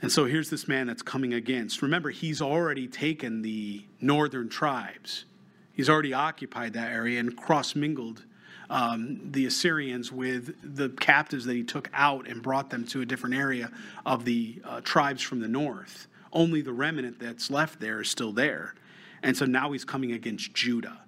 [0.01, 1.83] And so here's this man that's coming against.
[1.83, 5.25] Remember, he's already taken the northern tribes,
[5.73, 8.25] he's already occupied that area and cross mingled
[8.71, 13.07] um, the Assyrians with the captives that he took out and brought them to a
[13.07, 13.71] different area
[14.07, 18.33] of the uh, tribes from the north only the remnant that's left there is still
[18.33, 18.75] there.
[19.23, 21.01] And so now he's coming against Judah.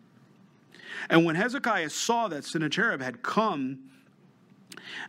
[1.10, 3.90] And when Hezekiah saw that Sennacherib had come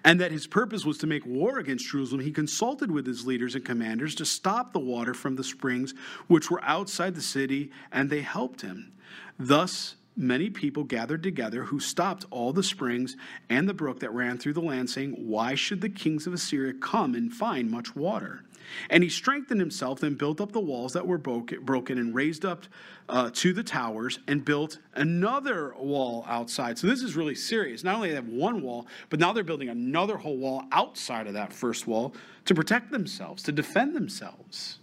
[0.03, 3.55] and that his purpose was to make war against Jerusalem, he consulted with his leaders
[3.55, 5.93] and commanders to stop the water from the springs
[6.27, 8.93] which were outside the city, and they helped him.
[9.37, 13.15] Thus, many people gathered together who stopped all the springs
[13.49, 16.73] and the brook that ran through the land, saying, Why should the kings of Assyria
[16.73, 18.43] come and find much water?
[18.89, 22.65] And he strengthened himself and built up the walls that were broken and raised up
[23.07, 26.77] uh, to the towers and built another wall outside.
[26.77, 27.83] So this is really serious.
[27.83, 31.33] Not only they have one wall, but now they're building another whole wall outside of
[31.33, 32.13] that first wall
[32.45, 34.79] to protect themselves, to defend themselves.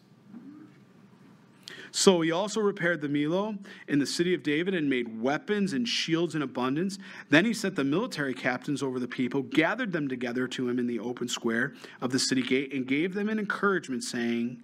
[1.95, 5.87] So he also repaired the Millo in the city of David and made weapons and
[5.87, 6.99] shields in abundance.
[7.29, 10.87] Then he set the military captains over the people, gathered them together to him in
[10.87, 14.63] the open square of the city gate, and gave them an encouragement, saying,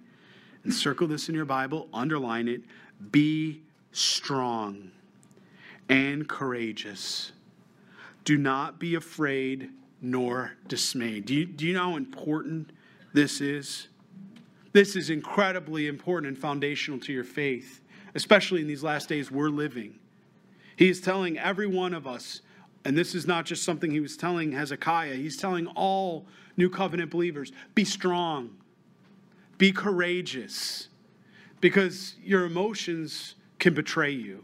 [0.63, 2.61] and circle this in your Bible, underline it,
[3.11, 3.61] be
[3.91, 4.89] strong
[5.87, 7.31] and courageous.
[8.23, 9.69] Do not be afraid
[10.01, 11.25] nor dismayed.
[11.25, 12.71] Do you, do you know how important
[13.13, 13.87] this is?
[14.71, 17.81] This is incredibly important and foundational to your faith,
[18.15, 19.97] especially in these last days we're living.
[20.75, 22.41] He is telling every one of us,
[22.85, 27.11] and this is not just something he was telling Hezekiah, he's telling all new covenant
[27.11, 28.51] believers be strong,
[29.57, 30.87] be courageous,
[31.61, 34.43] because your emotions can betray you.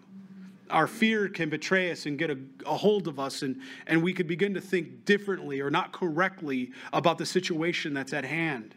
[0.69, 4.13] our fear can betray us and get a, a, hold of us, and, and we
[4.13, 8.74] could begin to think differently or not correctly about the situation that's at hand,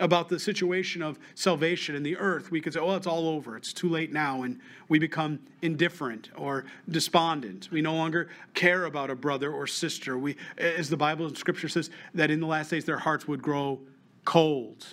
[0.00, 2.50] about the situation of salvation in the earth.
[2.50, 3.56] We could say, oh, it's all over.
[3.56, 4.42] It's too late now.
[4.42, 4.58] And
[4.88, 7.68] we become indifferent or despondent.
[7.70, 10.18] We no longer care about a brother or sister.
[10.18, 13.42] We, as the Bible and Scripture says, that in the last days their hearts would
[13.42, 13.80] grow
[14.24, 14.86] cold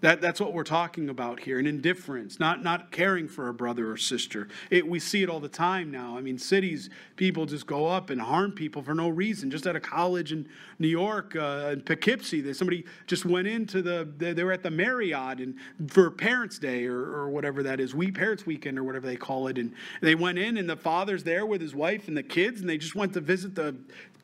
[0.00, 3.90] that, that's what we're talking about here an indifference, not, not caring for a brother
[3.90, 4.48] or sister.
[4.70, 6.16] It, we see it all the time now.
[6.16, 9.50] I mean, cities, people just go up and harm people for no reason.
[9.50, 14.06] Just at a college in New York, uh, in Poughkeepsie, somebody just went into the,
[14.18, 15.56] they, they were at the Marriott and
[15.88, 19.48] for Parents' Day or, or whatever that is, We Parents Weekend or whatever they call
[19.48, 19.56] it.
[19.56, 22.68] And they went in, and the father's there with his wife and the kids, and
[22.68, 23.74] they just went to visit the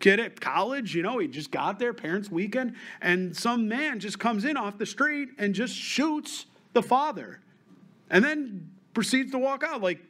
[0.03, 4.19] kid at college, you know, he just got there, parents' weekend, and some man just
[4.19, 7.41] comes in off the street and just shoots the father
[8.11, 9.81] and then proceeds to walk out.
[9.81, 10.01] Like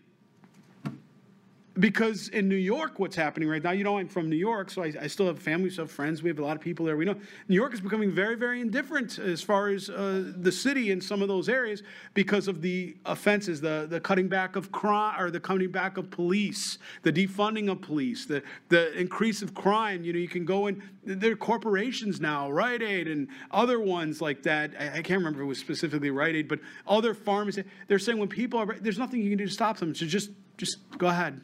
[1.78, 4.82] because in New York, what's happening right now, you know, I'm from New York, so
[4.82, 6.22] I, I, still have family, still have friends.
[6.22, 6.98] We have a lot of people there.
[6.98, 7.16] We know
[7.48, 11.22] New York is becoming very, very indifferent as far as uh, the city in some
[11.22, 11.82] of those areas
[12.12, 16.10] because of the offenses, the, the cutting back of crime, or the cutting back of
[16.10, 20.04] police, the defunding of police, the, the increase of crime.
[20.04, 24.20] You know, you can go in, there are corporations now, Rite Aid and other ones
[24.20, 24.72] like that.
[24.78, 28.18] I, I can't remember if it was specifically Rite Aid, but other pharmacies, they're saying
[28.18, 31.06] when people are, there's nothing you can do to stop them, so just, just go
[31.06, 31.40] ahead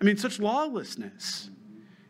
[0.00, 1.50] I mean, such lawlessness.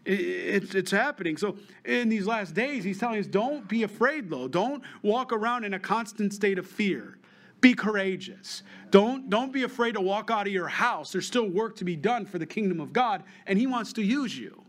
[0.04, 1.36] It's, it's happening.
[1.36, 4.46] So, in these last days, he's telling us don't be afraid, though.
[4.46, 7.18] Don't walk around in a constant state of fear.
[7.60, 8.62] Be courageous.
[8.90, 11.10] Don't, don't be afraid to walk out of your house.
[11.10, 14.02] There's still work to be done for the kingdom of God, and he wants to
[14.02, 14.62] use you.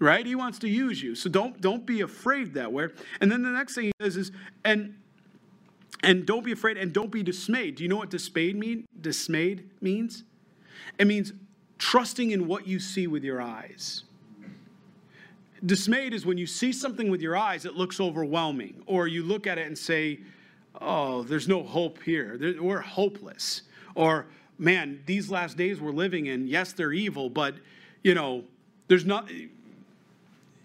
[0.00, 0.24] Right?
[0.26, 1.14] He wants to use you.
[1.16, 2.86] So don't don't be afraid that way.
[3.20, 4.30] And then the next thing he says is,
[4.64, 4.94] and
[6.04, 7.76] and don't be afraid and don't be dismayed.
[7.76, 8.86] Do you know what dismayed mean?
[9.00, 10.22] Dismayed means?
[10.98, 11.32] It means
[11.78, 14.04] trusting in what you see with your eyes.
[15.64, 19.46] Dismayed is when you see something with your eyes, it looks overwhelming, or you look
[19.46, 20.20] at it and say,
[20.80, 22.56] Oh, there's no hope here.
[22.60, 23.62] We're hopeless.
[23.94, 24.26] Or,
[24.58, 27.54] man, these last days we're living in, yes, they're evil, but,
[28.04, 28.44] you know,
[28.86, 29.28] there's not,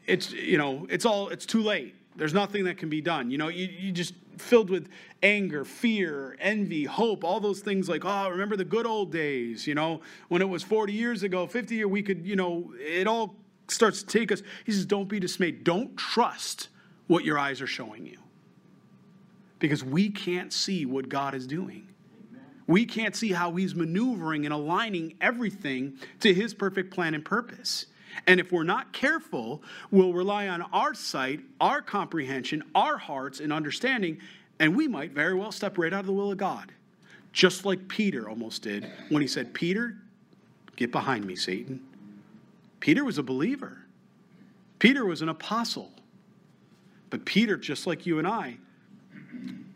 [0.05, 1.95] it's, you know, it's all, it's too late.
[2.15, 3.31] There's nothing that can be done.
[3.31, 4.89] You know, you, you just filled with
[5.21, 9.75] anger, fear, envy, hope, all those things like, oh, remember the good old days, you
[9.75, 13.35] know, when it was 40 years ago, 50 years, we could, you know, it all
[13.67, 14.41] starts to take us.
[14.65, 15.63] He says, don't be dismayed.
[15.63, 16.69] Don't trust
[17.07, 18.17] what your eyes are showing you.
[19.59, 21.87] Because we can't see what God is doing.
[22.67, 27.87] We can't see how he's maneuvering and aligning everything to his perfect plan and purpose.
[28.27, 33.51] And if we're not careful, we'll rely on our sight, our comprehension, our hearts, and
[33.51, 34.19] understanding,
[34.59, 36.71] and we might very well step right out of the will of God.
[37.31, 39.97] Just like Peter almost did when he said, Peter,
[40.75, 41.81] get behind me, Satan.
[42.79, 43.85] Peter was a believer,
[44.79, 45.91] Peter was an apostle.
[47.09, 48.57] But Peter, just like you and I,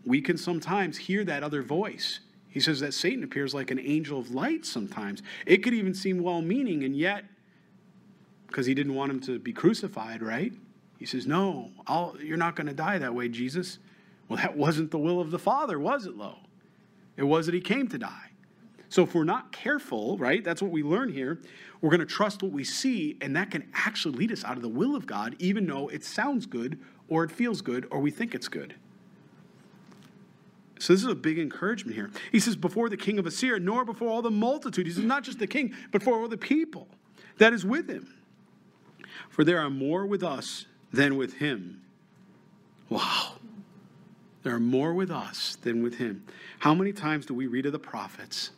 [0.07, 2.19] we can sometimes hear that other voice.
[2.49, 5.21] He says that Satan appears like an angel of light sometimes.
[5.45, 7.25] It could even seem well meaning, and yet
[8.47, 10.53] because he didn't want him to be crucified, right?
[10.97, 13.79] He says, No, I'll, you're not going to die that way, Jesus.
[14.27, 16.37] Well, that wasn't the will of the Father, was it, Lo?
[17.15, 18.31] It was that he came to die.
[18.89, 21.39] So if we're not careful, right, that's what we learn here,
[21.81, 24.61] we're going to trust what we see, and that can actually lead us out of
[24.61, 26.79] the will of God, even though it sounds good,
[27.09, 28.75] or it feels good, or we think it's good.
[30.79, 32.11] So this is a big encouragement here.
[32.31, 34.85] He says, before the king of Assyria, nor before all the multitude.
[34.85, 36.87] He says, not just the king, but for all the people
[37.39, 38.16] that is with him.
[39.29, 41.81] For there are more with us than with him.
[42.89, 43.33] Wow.
[44.43, 46.23] There are more with us than with him.
[46.59, 48.51] How many times do we read of the prophets?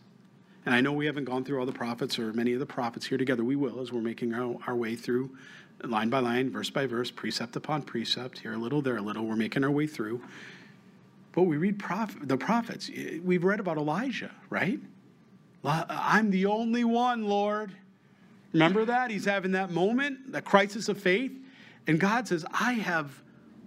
[0.65, 3.07] And I know we haven't gone through all the prophets or many of the prophets
[3.07, 3.43] here together.
[3.43, 5.31] We will as we're making our, our way through
[5.83, 9.25] line by line, verse by verse, precept upon precept, here a little, there a little.
[9.25, 10.21] We're making our way through.
[11.31, 12.89] But we read prophet, the prophets.
[13.23, 14.79] We've read about Elijah, right?
[15.63, 17.71] I'm the only one, Lord.
[18.53, 19.11] Remember that?
[19.11, 21.31] He's having that moment, that crisis of faith.
[21.87, 23.21] And God says, I have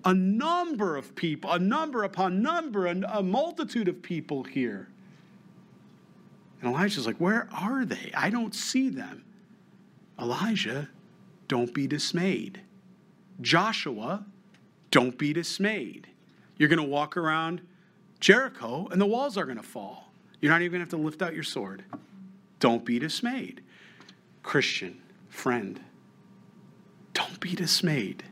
[0.04, 4.88] a number of people, a number upon number, and a multitude of people here.
[6.60, 8.12] And Elijah's like, Where are they?
[8.14, 9.24] I don't see them.
[10.20, 10.88] Elijah,
[11.48, 12.60] don't be dismayed.
[13.40, 14.24] Joshua,
[14.90, 16.08] don't be dismayed.
[16.56, 17.62] You're going to walk around
[18.20, 20.12] Jericho and the walls are going to fall.
[20.40, 21.84] You're not even going to have to lift out your sword.
[22.60, 23.62] Don't be dismayed.
[24.42, 25.80] Christian, friend,
[27.14, 28.24] don't be dismayed.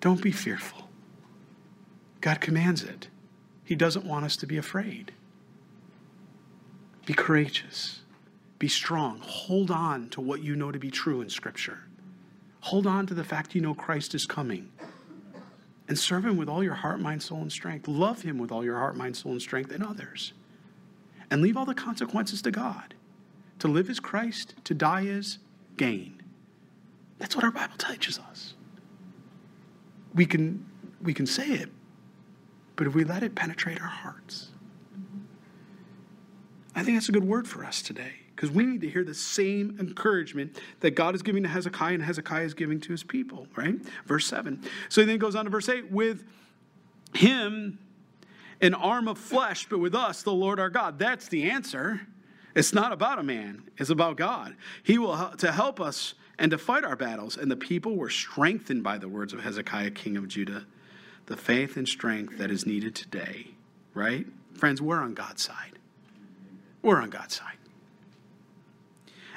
[0.00, 0.88] Don't be fearful.
[2.20, 3.08] God commands it.
[3.64, 5.12] He doesn't want us to be afraid.
[7.06, 8.00] Be courageous.
[8.58, 9.18] Be strong.
[9.20, 11.80] Hold on to what you know to be true in Scripture.
[12.60, 14.72] Hold on to the fact you know Christ is coming.
[15.86, 17.86] And serve Him with all your heart, mind, soul, and strength.
[17.88, 20.32] Love Him with all your heart, mind, soul, and strength and others.
[21.30, 22.93] And leave all the consequences to God.
[23.60, 25.38] To live is Christ, to die is
[25.76, 26.22] gain.
[27.18, 28.54] That's what our Bible teaches us.
[30.14, 30.66] We can,
[31.02, 31.70] we can say it,
[32.76, 34.48] but if we let it penetrate our hearts,
[36.74, 39.14] I think that's a good word for us today because we need to hear the
[39.14, 43.46] same encouragement that God is giving to Hezekiah and Hezekiah is giving to his people,
[43.54, 43.76] right?
[44.06, 44.62] Verse 7.
[44.88, 46.24] So he then it goes on to verse 8 with
[47.14, 47.78] him
[48.60, 50.98] an arm of flesh, but with us the Lord our God.
[50.98, 52.00] That's the answer.
[52.54, 54.54] It's not about a man, it's about God.
[54.82, 57.36] He will help to help us and to fight our battles.
[57.36, 60.66] And the people were strengthened by the words of Hezekiah, king of Judah.
[61.26, 63.48] The faith and strength that is needed today,
[63.94, 64.26] right?
[64.54, 65.78] Friends, we're on God's side.
[66.82, 67.56] We're on God's side.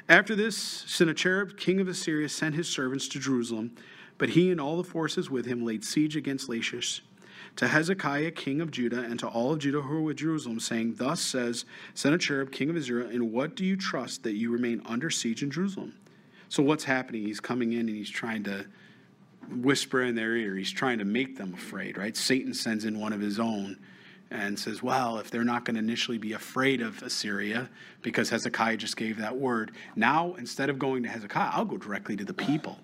[0.09, 3.75] After this, Sennacherib, king of Assyria, sent his servants to Jerusalem,
[4.17, 7.03] but he and all the forces with him laid siege against Lachish
[7.57, 10.95] to Hezekiah, king of Judah, and to all of Judah who were with Jerusalem, saying,
[10.95, 15.09] Thus says Sennacherib, king of Israel, in what do you trust that you remain under
[15.09, 15.93] siege in Jerusalem?
[16.49, 17.23] So what's happening?
[17.23, 18.65] He's coming in and he's trying to
[19.49, 20.55] whisper in their ear.
[20.55, 22.15] He's trying to make them afraid, right?
[22.15, 23.79] Satan sends in one of his own
[24.29, 27.69] and says, Well, if they're not going to initially be afraid of Assyria,
[28.03, 32.15] because Hezekiah just gave that word, now instead of going to Hezekiah, I'll go directly
[32.17, 32.77] to the people.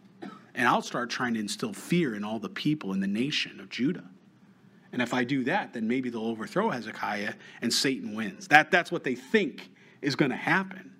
[0.55, 3.69] And I'll start trying to instill fear in all the people in the nation of
[3.69, 4.03] Judah.
[4.93, 8.47] And if I do that, then maybe they'll overthrow Hezekiah and Satan wins.
[8.47, 9.71] That, that's what they think
[10.03, 10.91] is going to happen.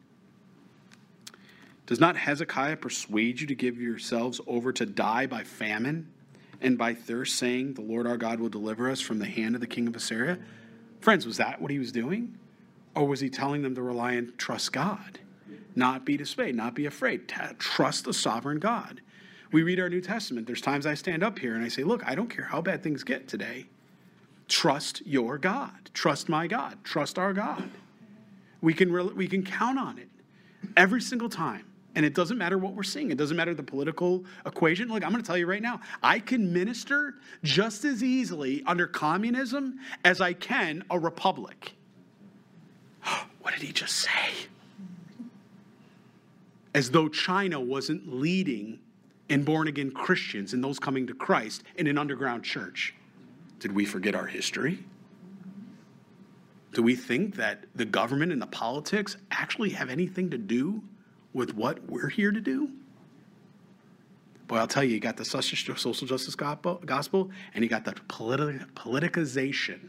[1.85, 6.11] Does not Hezekiah persuade you to give yourselves over to die by famine
[6.59, 9.61] and by thirst, saying, The Lord our God will deliver us from the hand of
[9.61, 10.39] the king of Assyria?
[10.99, 12.37] Friends, was that what he was doing?
[12.95, 15.19] Or was he telling them to rely and trust God?
[15.75, 17.27] Not be dismayed, not be afraid.
[17.59, 19.01] Trust the sovereign God.
[19.51, 20.47] We read our New Testament.
[20.47, 22.81] There's times I stand up here and I say, Look, I don't care how bad
[22.81, 23.67] things get today.
[24.53, 25.89] Trust your God.
[25.95, 26.77] Trust my God.
[26.83, 27.67] Trust our God.
[28.61, 30.09] We can, re- we can count on it
[30.77, 31.65] every single time.
[31.95, 33.09] And it doesn't matter what we're seeing.
[33.09, 34.89] It doesn't matter the political equation.
[34.89, 38.85] Look, I'm going to tell you right now, I can minister just as easily under
[38.85, 41.73] communism as I can a republic.
[43.41, 44.29] what did he just say?
[46.75, 48.77] As though China wasn't leading
[49.29, 52.93] in born again Christians and those coming to Christ in an underground church.
[53.63, 54.83] Did we forget our history?
[56.73, 60.83] Do we think that the government and the politics actually have anything to do
[61.31, 62.69] with what we're here to do?
[64.47, 68.69] Boy, I'll tell you, you got the social justice gospel, and you got the politi-
[68.73, 69.79] politicization,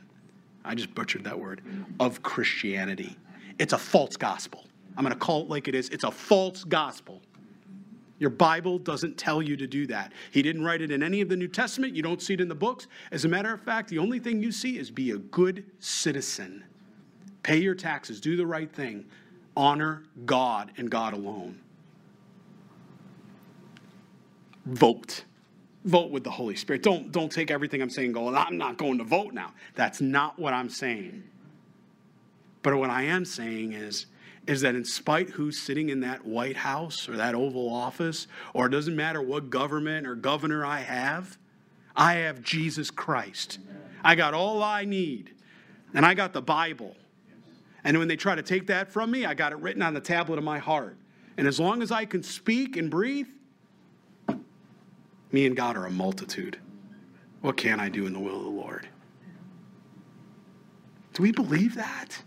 [0.65, 1.61] I just butchered that word,
[1.99, 3.17] of Christianity.
[3.59, 4.67] It's a false gospel.
[4.97, 5.89] I'm going to call it like it is.
[5.89, 7.23] It's a false gospel.
[8.25, 10.11] Your Bible doesn't tell you to do that.
[10.31, 11.95] He didn't write it in any of the New Testament.
[11.95, 12.87] You don't see it in the books.
[13.13, 16.65] As a matter of fact, the only thing you see is be a good citizen.
[17.43, 19.05] Pay your taxes, do the right thing,
[19.55, 21.61] honor God and God alone.
[24.65, 25.25] Vote.
[25.85, 26.83] Vote with the Holy Spirit.
[26.83, 29.53] Don't, don't take everything I'm saying go, I'm not going to vote now.
[29.75, 31.25] That's not what I'm saying.
[32.63, 34.07] But what I am saying is,
[34.47, 38.67] is that in spite who's sitting in that White House or that Oval Office, or
[38.67, 41.39] it doesn't matter what government or governor I have,
[41.97, 43.59] I have Jesus Christ.
[44.03, 45.31] I got all I need.
[45.95, 46.97] And I got the Bible.
[47.85, 50.01] And when they try to take that from me, I got it written on the
[50.01, 50.97] tablet of my heart.
[51.37, 53.29] And as long as I can speak and breathe,
[55.33, 56.59] me and God are a multitude.
[57.41, 58.89] What can I do in the will of the Lord?
[61.13, 62.23] Do we believe that?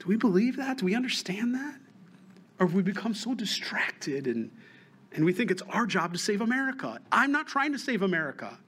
[0.00, 0.78] Do we believe that?
[0.78, 1.76] Do we understand that?
[2.58, 4.50] Or have we become so distracted and,
[5.12, 6.98] and we think it's our job to save America?
[7.12, 8.58] I'm not trying to save America.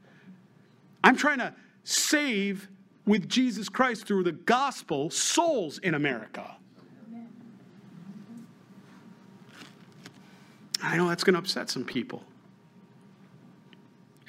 [1.02, 1.54] I'm trying to
[1.84, 2.68] save
[3.06, 6.56] with Jesus Christ through the gospel souls in America.
[10.82, 12.24] I know that's going to upset some people.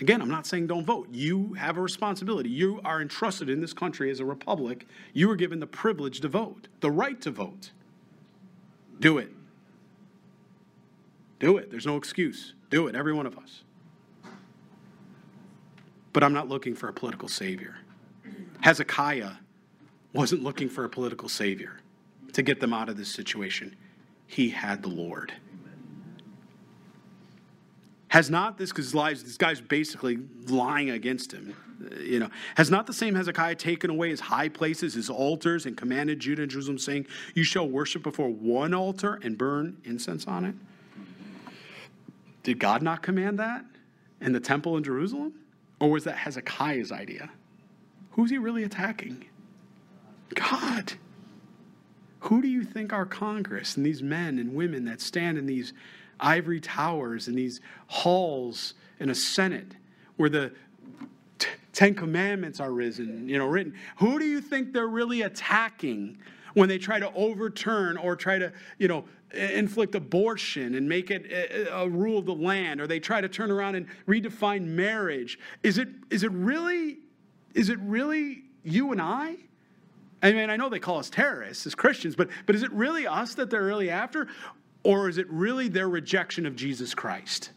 [0.01, 1.07] Again, I'm not saying don't vote.
[1.11, 2.49] You have a responsibility.
[2.49, 4.87] You are entrusted in this country as a republic.
[5.13, 7.71] You are given the privilege to vote, the right to vote.
[8.99, 9.31] Do it.
[11.39, 11.69] Do it.
[11.69, 12.53] There's no excuse.
[12.69, 13.63] Do it, every one of us.
[16.11, 17.75] But I'm not looking for a political savior.
[18.61, 19.33] Hezekiah
[20.13, 21.79] wasn't looking for a political savior
[22.33, 23.75] to get them out of this situation,
[24.27, 25.33] he had the Lord.
[28.14, 31.55] Has not this, because this guy's basically lying against him,
[31.99, 35.76] you know, has not the same Hezekiah taken away his high places, his altars, and
[35.76, 40.45] commanded Judah and Jerusalem, saying, You shall worship before one altar and burn incense on
[40.45, 40.53] it?
[42.43, 43.66] Did God not command that
[44.22, 45.34] in the temple in Jerusalem?
[45.80, 47.32] Or was that Hezekiah's idea?
[48.11, 49.26] Who's he really attacking?
[50.36, 50.93] God.
[52.20, 55.74] Who do you think our Congress and these men and women that stand in these
[56.20, 59.76] ivory towers and these halls in a Senate
[60.18, 60.51] where the
[61.39, 66.18] t- Ten Commandments are risen, you know, written, who do you think they're really attacking
[66.53, 71.26] when they try to overturn or try to, you know, inflict abortion and make it
[71.32, 75.39] a, a rule of the land, or they try to turn around and redefine marriage?
[75.64, 76.99] Is it is it really
[77.55, 79.38] is it really you and I?
[80.24, 83.05] I mean, I know they call us terrorists as Christians, but, but is it really
[83.05, 84.30] us that they're really after?
[84.84, 87.51] Or is it really their rejection of Jesus Christ?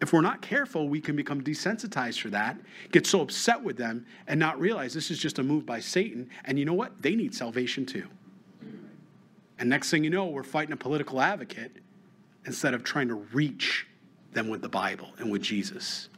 [0.00, 2.58] If we're not careful, we can become desensitized for that,
[2.90, 6.30] get so upset with them, and not realize this is just a move by Satan.
[6.46, 7.02] And you know what?
[7.02, 8.06] They need salvation too.
[9.58, 11.76] And next thing you know, we're fighting a political advocate
[12.46, 13.86] instead of trying to reach
[14.32, 16.08] them with the Bible and with Jesus.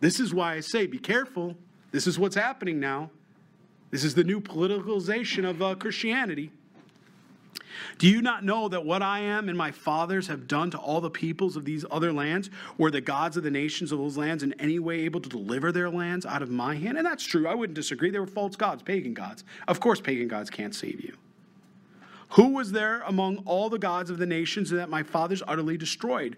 [0.00, 1.54] This is why I say be careful.
[1.92, 3.10] This is what's happening now.
[3.92, 6.50] This is the new politicalization of uh, Christianity.
[7.98, 11.00] Do you not know that what I am and my fathers have done to all
[11.00, 12.50] the peoples of these other lands?
[12.78, 15.72] Were the gods of the nations of those lands in any way able to deliver
[15.72, 16.98] their lands out of my hand?
[16.98, 17.46] And that's true.
[17.46, 18.10] I wouldn't disagree.
[18.10, 19.44] They were false gods, pagan gods.
[19.68, 21.16] Of course, pagan gods can't save you.
[22.30, 26.36] Who was there among all the gods of the nations that my fathers utterly destroyed?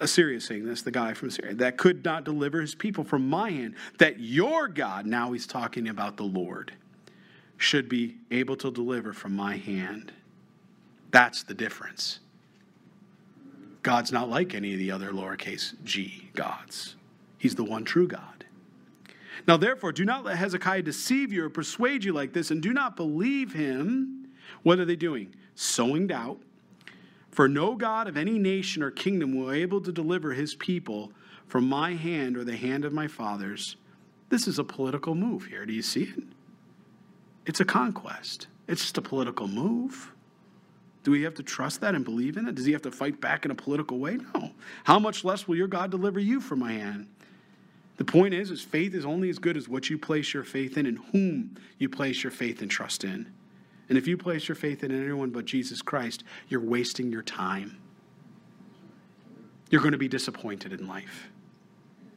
[0.00, 3.50] Assyria saying this, the guy from Syria, that could not deliver his people from my
[3.50, 6.72] hand, that your God, now he's talking about the Lord,
[7.56, 10.12] should be able to deliver from my hand.
[11.10, 12.20] That's the difference.
[13.82, 16.96] God's not like any of the other lowercase g gods,
[17.38, 18.44] he's the one true God.
[19.46, 22.72] Now, therefore, do not let Hezekiah deceive you or persuade you like this, and do
[22.72, 24.28] not believe him.
[24.62, 25.34] What are they doing?
[25.54, 26.38] Sowing doubt
[27.38, 31.12] for no God of any nation or kingdom will be able to deliver his people
[31.46, 33.76] from my hand or the hand of my fathers.
[34.28, 35.64] This is a political move here.
[35.64, 36.24] Do you see it?
[37.46, 38.48] It's a conquest.
[38.66, 40.12] It's just a political move.
[41.04, 42.54] Do we have to trust that and believe in it?
[42.54, 44.18] Does he have to fight back in a political way?
[44.34, 44.50] No.
[44.84, 47.06] How much less will your God deliver you from my hand?
[47.96, 50.76] The point is, is faith is only as good as what you place your faith
[50.76, 53.32] in and whom you place your faith and trust in.
[53.88, 57.78] And if you place your faith in anyone but Jesus Christ, you're wasting your time.
[59.70, 61.28] You're going to be disappointed in life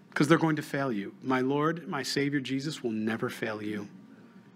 [0.09, 1.15] because they're going to fail you.
[1.23, 3.87] My Lord, my Savior Jesus will never fail you.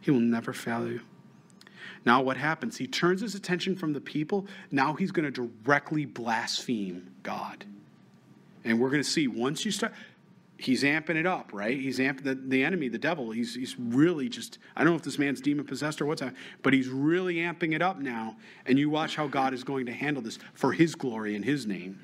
[0.02, 1.02] He will never fail you.
[2.06, 2.78] Now, what happens?
[2.78, 4.48] He turns his attention from the people.
[4.72, 7.66] Now he's going to directly blaspheme God.
[8.64, 9.94] And we're going to see once you start,
[10.58, 11.78] he's amping it up, right?
[11.78, 13.32] He's amping the, the enemy, the devil.
[13.32, 16.34] He's, he's really just, I don't know if this man's demon possessed or what's that,
[16.64, 18.38] but he's really amping it up now.
[18.66, 21.66] And you watch how God is going to handle this for his glory and his
[21.66, 22.00] name.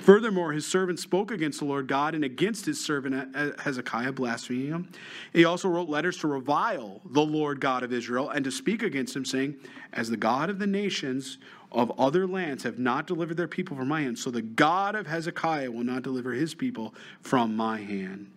[0.00, 4.88] Furthermore, his servant spoke against the Lord God and against his servant Hezekiah, blaspheming him.
[5.32, 9.16] He also wrote letters to revile the Lord God of Israel and to speak against
[9.16, 9.56] him, saying,
[9.92, 11.38] As the God of the nations
[11.72, 15.06] of other lands have not delivered their people from my hand, so the God of
[15.06, 18.30] Hezekiah will not deliver his people from my hand.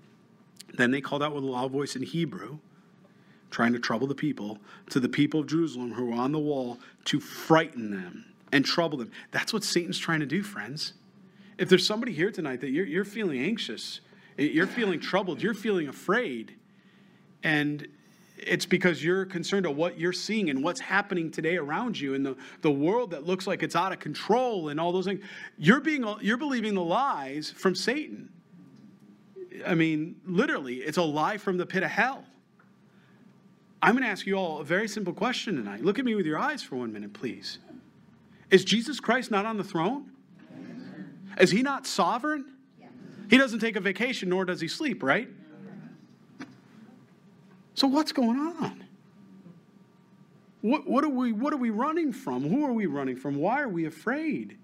[0.73, 2.59] Then they called out with a loud voice in Hebrew,
[3.51, 6.79] trying to trouble the people, to the people of Jerusalem who were on the wall
[7.05, 9.11] to frighten them and trouble them.
[9.31, 10.93] That's what Satan's trying to do, friends.
[11.59, 13.99] If there's somebody here tonight that you're, you're feeling anxious,
[14.37, 16.55] eh, you're feeling troubled, you're feeling afraid,
[17.43, 17.85] and
[18.37, 22.25] it's because you're concerned of what you're seeing and what's happening today around you and
[22.25, 25.21] the, the world that looks like it's out of control and all those things.
[25.57, 28.29] You're being you're believing the lies from Satan.
[29.67, 32.23] I mean, literally, it's a lie from the pit of hell.
[33.81, 35.83] I'm going to ask you all a very simple question tonight.
[35.83, 37.59] Look at me with your eyes for one minute, please.
[38.49, 40.11] Is Jesus Christ not on the throne?
[41.39, 42.45] Is he not sovereign?
[43.29, 45.29] He doesn't take a vacation, nor does he sleep, right?
[47.75, 48.83] So what's going on?
[50.61, 52.47] What, what, are we, what are we running from?
[52.47, 53.35] Who are we running from?
[53.35, 54.57] Why are we afraid?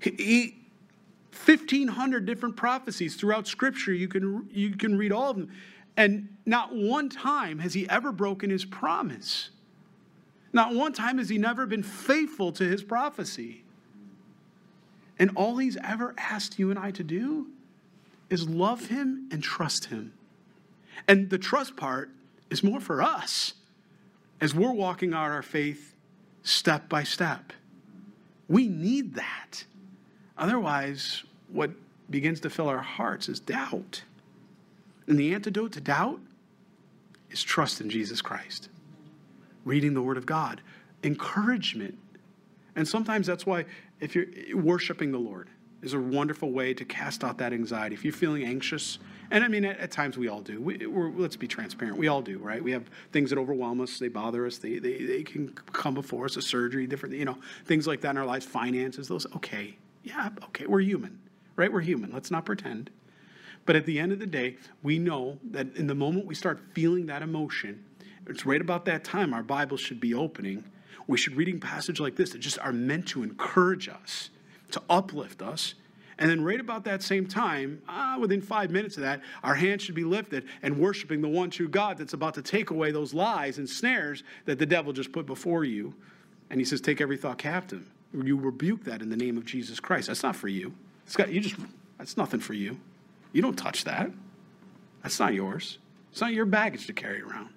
[0.00, 0.56] He, he,
[1.44, 3.92] 1,500 different prophecies throughout Scripture.
[3.92, 5.50] You can, you can read all of them.
[5.96, 9.50] And not one time has he ever broken his promise.
[10.52, 13.63] Not one time has he never been faithful to his prophecy.
[15.18, 17.48] And all he's ever asked you and I to do
[18.30, 20.12] is love him and trust him.
[21.06, 22.10] And the trust part
[22.50, 23.54] is more for us
[24.40, 25.94] as we're walking out our faith
[26.42, 27.52] step by step.
[28.48, 29.64] We need that.
[30.36, 31.70] Otherwise, what
[32.10, 34.02] begins to fill our hearts is doubt.
[35.06, 36.20] And the antidote to doubt
[37.30, 38.68] is trust in Jesus Christ,
[39.64, 40.60] reading the Word of God,
[41.02, 41.98] encouragement.
[42.76, 43.64] And sometimes that's why,
[44.04, 45.48] if you're worshiping the Lord,
[45.82, 47.94] is a wonderful way to cast out that anxiety.
[47.94, 48.98] If you're feeling anxious,
[49.30, 50.60] and I mean, at, at times we all do.
[50.60, 51.98] We, let's be transparent.
[51.98, 52.62] We all do, right?
[52.62, 56.24] We have things that overwhelm us, they bother us, they, they, they can come before
[56.24, 59.76] us, a surgery, different, you know, things like that in our lives, finances, those, okay.
[60.02, 61.18] Yeah, okay, we're human,
[61.56, 61.72] right?
[61.72, 62.12] We're human.
[62.12, 62.90] Let's not pretend.
[63.66, 66.60] But at the end of the day, we know that in the moment we start
[66.74, 67.84] feeling that emotion,
[68.26, 70.64] it's right about that time our Bible should be opening.
[71.06, 74.30] We should reading passage like this that just are meant to encourage us,
[74.72, 75.74] to uplift us.
[76.18, 79.82] And then, right about that same time, ah, within five minutes of that, our hands
[79.82, 83.12] should be lifted and worshiping the one true God that's about to take away those
[83.12, 85.92] lies and snares that the devil just put before you.
[86.50, 87.90] And he says, Take every thought captive.
[88.12, 90.06] You rebuke that in the name of Jesus Christ.
[90.06, 90.72] That's not for you.
[91.04, 91.56] It's got, you just,
[91.98, 92.78] that's nothing for you.
[93.32, 94.10] You don't touch that.
[95.02, 95.78] That's not yours.
[96.12, 97.48] It's not your baggage to carry around.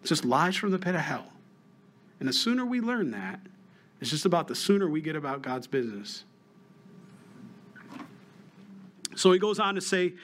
[0.00, 1.32] It's just lies from the pit of hell.
[2.20, 3.40] And the sooner we learn that,
[4.00, 6.24] it's just about the sooner we get about God's business.
[9.16, 10.14] So he goes on to say,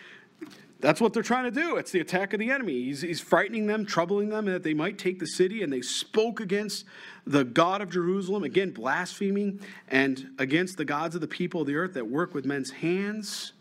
[0.80, 1.76] that's what they're trying to do.
[1.76, 2.84] It's the attack of the enemy.
[2.84, 5.62] He's, he's frightening them, troubling them, that they might take the city.
[5.62, 6.86] And they spoke against
[7.26, 11.76] the God of Jerusalem, again, blaspheming, and against the gods of the people of the
[11.76, 13.53] earth that work with men's hands.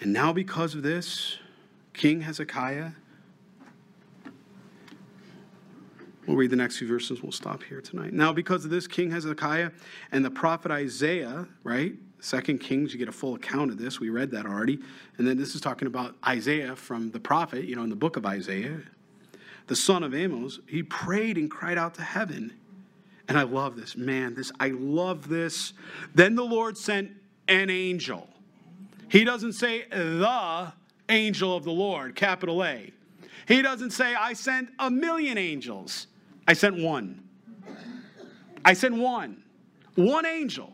[0.00, 1.38] And now, because of this,
[1.94, 2.90] King Hezekiah,
[6.28, 8.12] we'll read the next few verses, we'll stop here tonight.
[8.12, 9.70] Now, because of this, King Hezekiah
[10.12, 11.94] and the prophet Isaiah, right?
[12.20, 13.98] Second Kings, you get a full account of this.
[13.98, 14.78] We read that already.
[15.16, 18.16] And then this is talking about Isaiah from the prophet, you know, in the book
[18.16, 18.80] of Isaiah.
[19.68, 22.52] The son of Amos, he prayed and cried out to heaven.
[23.28, 23.96] And I love this.
[23.96, 25.72] Man, this I love this.
[26.14, 27.10] Then the Lord sent
[27.46, 28.28] an angel.
[29.08, 30.72] He doesn't say the
[31.08, 32.92] angel of the Lord, capital A.
[33.46, 36.07] He doesn't say, I sent a million angels.
[36.48, 37.22] I sent one.
[38.64, 39.44] I sent one.
[39.94, 40.72] One angel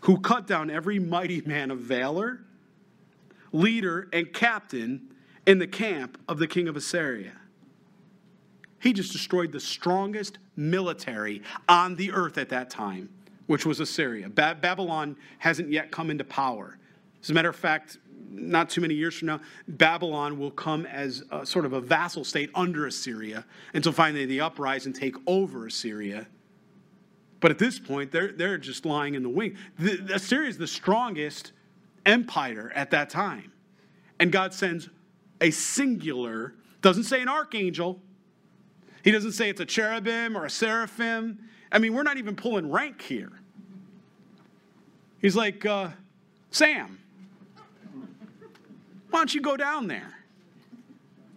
[0.00, 2.40] who cut down every mighty man of valor,
[3.52, 5.08] leader, and captain
[5.46, 7.32] in the camp of the king of Assyria.
[8.80, 13.10] He just destroyed the strongest military on the earth at that time
[13.48, 14.28] which was Assyria.
[14.28, 16.78] Ba- Babylon hasn't yet come into power.
[17.22, 17.98] As a matter of fact,
[18.30, 22.24] not too many years from now, Babylon will come as a, sort of a vassal
[22.24, 26.26] state under Assyria until finally they uprise and take over Assyria.
[27.40, 29.56] But at this point, they're, they're just lying in the wing.
[29.78, 31.52] The, Assyria is the strongest
[32.04, 33.52] empire at that time.
[34.18, 34.88] And God sends
[35.40, 38.00] a singular, doesn't say an archangel,
[39.04, 41.38] he doesn't say it's a cherubim or a seraphim.
[41.70, 43.32] I mean, we're not even pulling rank here.
[45.20, 45.90] He's like, uh,
[46.50, 46.98] Sam,
[49.10, 50.14] why don't you go down there?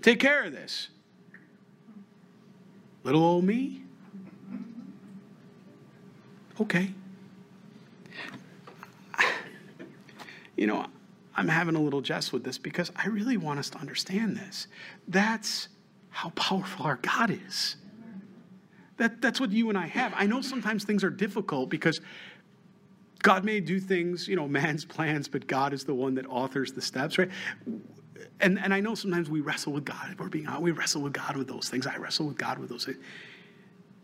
[0.01, 0.89] Take care of this.
[3.03, 3.83] Little old me?
[6.59, 6.91] Okay.
[10.57, 10.85] You know,
[11.35, 14.67] I'm having a little jest with this because I really want us to understand this.
[15.07, 15.69] That's
[16.09, 17.77] how powerful our God is.
[18.97, 20.13] That, that's what you and I have.
[20.15, 21.99] I know sometimes things are difficult because
[23.21, 26.71] God may do things, you know, man's plans, but God is the one that authors
[26.73, 27.29] the steps, right?
[28.39, 30.11] And, and I know sometimes we wrestle with God.
[30.11, 31.87] If we're being honest, we wrestle with God with those things.
[31.87, 32.97] I wrestle with God with those things.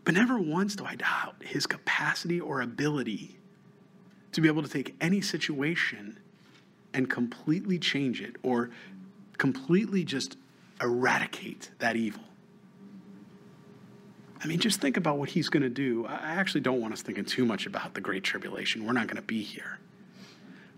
[0.04, 3.38] But never once do I doubt his capacity or ability
[4.32, 6.18] to be able to take any situation
[6.94, 8.70] and completely change it or
[9.36, 10.36] completely just
[10.80, 12.22] eradicate that evil.
[14.40, 16.06] I mean, just think about what he's going to do.
[16.06, 18.86] I actually don't want us thinking too much about the Great Tribulation.
[18.86, 19.78] We're not going to be here.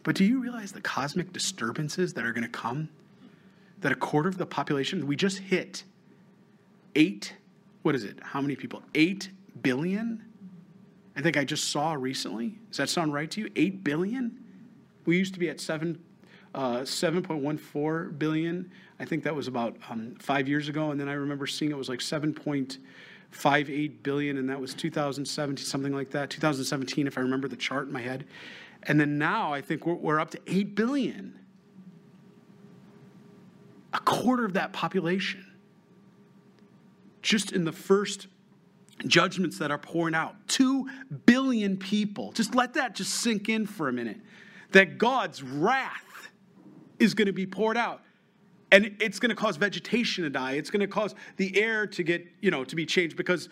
[0.03, 2.89] But do you realize the cosmic disturbances that are going to come?
[3.81, 5.85] That a quarter of the population, we just hit
[6.95, 7.35] eight,
[7.83, 8.19] what is it?
[8.23, 8.83] How many people?
[8.95, 9.31] Eight
[9.63, 10.25] billion?
[11.17, 12.59] I think I just saw recently.
[12.69, 13.51] Does that sound right to you?
[13.57, 14.43] Eight billion?
[15.05, 16.03] We used to be at seven,
[16.55, 18.71] uh, 7.14 billion.
[18.99, 20.91] I think that was about um, five years ago.
[20.91, 22.35] And then I remember seeing it was like 7.
[23.31, 26.31] Five eight billion, and that was 2017, something like that.
[26.31, 28.27] 2017, if I remember the chart in my head.
[28.85, 31.39] And then now I think we're, we're up to 8 billion.
[33.93, 35.47] A quarter of that population.
[37.23, 38.29] Just in the first
[39.07, 40.35] judgments that are pouring out.
[40.49, 40.89] 2
[41.27, 42.33] billion people.
[42.33, 44.21] Just let that just sink in for a minute.
[44.73, 46.31] That God's wrath
[46.99, 48.03] is going to be poured out
[48.73, 52.03] and it's going to cause vegetation to die it's going to cause the air to
[52.03, 53.49] get you know to be changed because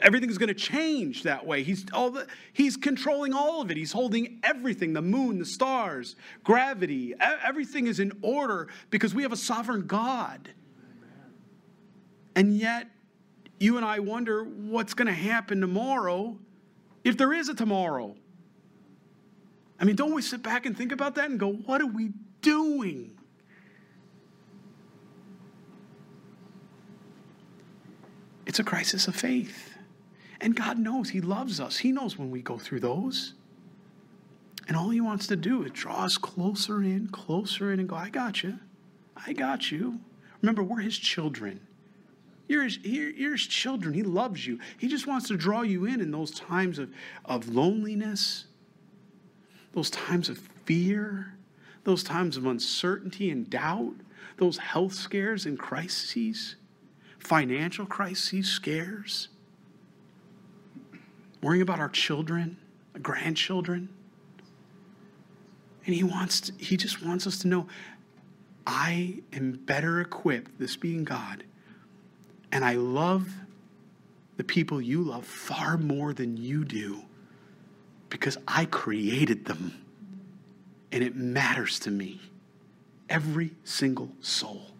[0.00, 1.62] everything's going to change that way.
[1.62, 3.76] He's all the, he's controlling all of it.
[3.76, 7.14] He's holding everything, the moon, the stars, gravity.
[7.20, 10.50] Everything is in order because we have a sovereign God.
[12.34, 12.88] And yet
[13.58, 16.38] you and I wonder what's going to happen tomorrow
[17.04, 18.14] if there is a tomorrow.
[19.78, 22.10] I mean, don't we sit back and think about that and go, what are we
[22.40, 23.15] doing?
[28.46, 29.74] It's a crisis of faith.
[30.40, 31.78] And God knows He loves us.
[31.78, 33.34] He knows when we go through those.
[34.68, 37.96] And all He wants to do is draw us closer in, closer in, and go,
[37.96, 38.58] I got you.
[39.26, 39.98] I got you.
[40.42, 41.60] Remember, we're His children.
[42.48, 43.92] You're his, you're his children.
[43.94, 44.60] He loves you.
[44.78, 46.90] He just wants to draw you in in those times of,
[47.24, 48.46] of loneliness,
[49.72, 51.34] those times of fear,
[51.84, 53.94] those times of uncertainty and doubt,
[54.38, 56.56] those health scares and crises,
[57.26, 59.28] financial crises, scares
[61.42, 62.56] worrying about our children,
[63.02, 63.88] grandchildren.
[65.84, 67.66] And he wants to, he just wants us to know
[68.66, 71.44] I am better equipped, this being God,
[72.50, 73.28] and I love
[74.36, 77.02] the people you love far more than you do
[78.08, 79.84] because I created them
[80.92, 82.20] and it matters to me.
[83.08, 84.75] Every single soul.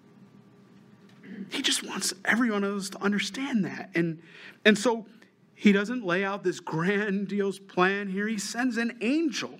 [1.50, 3.90] He just wants every one of us to understand that.
[3.94, 4.20] And,
[4.64, 5.06] and so
[5.54, 8.26] he doesn't lay out this grandiose plan here.
[8.28, 9.58] He sends an angel,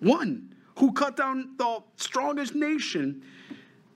[0.00, 3.22] one who cut down the strongest nation,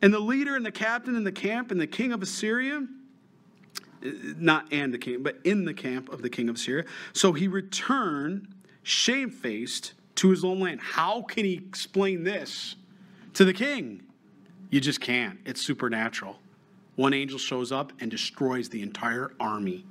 [0.03, 2.86] and the leader and the captain in the camp and the king of Assyria.
[4.03, 6.86] Not and the king, but in the camp of the king of Assyria.
[7.12, 8.48] So he returned
[8.82, 10.80] shamefaced to his own land.
[10.80, 12.76] How can he explain this
[13.34, 14.03] to the king?
[14.70, 15.38] You just can't.
[15.44, 16.38] It's supernatural.
[17.01, 19.86] One angel shows up and destroys the entire army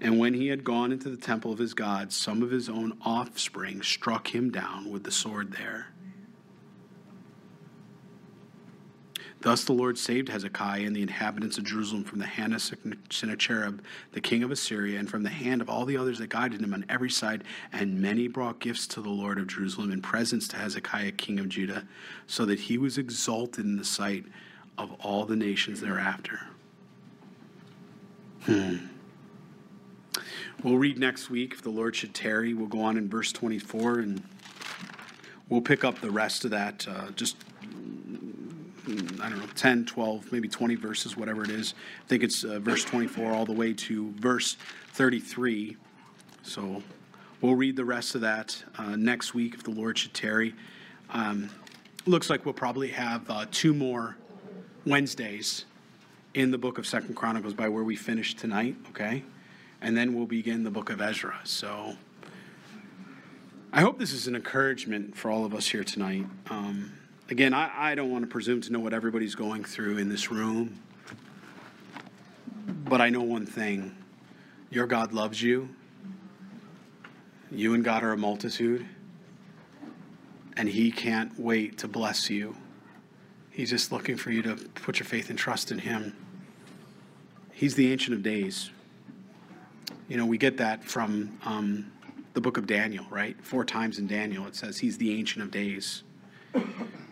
[0.00, 2.96] and when he had gone into the temple of his God, some of his own
[3.02, 5.88] offspring struck him down with the sword there.
[9.46, 12.68] Thus the Lord saved Hezekiah and the inhabitants of Jerusalem from the hand of
[13.10, 13.80] Sennacherib,
[14.10, 16.74] the king of Assyria, and from the hand of all the others that guided him
[16.74, 17.44] on every side.
[17.72, 21.48] And many brought gifts to the Lord of Jerusalem and presents to Hezekiah, king of
[21.48, 21.86] Judah,
[22.26, 24.24] so that he was exalted in the sight
[24.76, 26.40] of all the nations thereafter.
[28.46, 28.78] Hmm.
[30.64, 32.52] We'll read next week if the Lord should tarry.
[32.52, 34.24] We'll go on in verse 24 and
[35.48, 37.36] we'll pick up the rest of that, uh, just,
[38.86, 41.74] I don't know, 10, 12, maybe 20 verses, whatever it is.
[42.04, 44.56] I think it's uh, verse 24 all the way to verse
[44.92, 45.76] 33.
[46.42, 46.82] So
[47.40, 50.54] we'll read the rest of that uh, next week if the Lord should tarry.
[51.10, 51.50] Um,
[52.06, 54.16] looks like we'll probably have uh, two more
[54.84, 55.64] Wednesdays
[56.34, 59.24] in the book of Second Chronicles by where we finished tonight, okay?
[59.80, 61.38] and then we'll begin the book of Ezra.
[61.44, 61.96] So
[63.72, 66.26] I hope this is an encouragement for all of us here tonight.
[66.50, 66.92] Um,
[67.28, 70.30] again, I, I don't want to presume to know what everybody's going through in this
[70.30, 70.80] room,
[72.66, 73.96] but I know one thing
[74.70, 75.68] your God loves you.
[77.50, 78.86] You and God are a multitude,
[80.56, 82.56] and He can't wait to bless you.
[83.50, 86.14] He's just looking for you to put your faith and trust in Him.
[87.52, 88.70] He's the Ancient of Days.
[90.08, 91.90] You know, we get that from um,
[92.34, 93.36] the book of Daniel, right?
[93.42, 96.02] Four times in Daniel it says he's the Ancient of Days.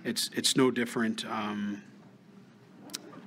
[0.04, 1.24] It's, it's no different.
[1.26, 1.82] Um,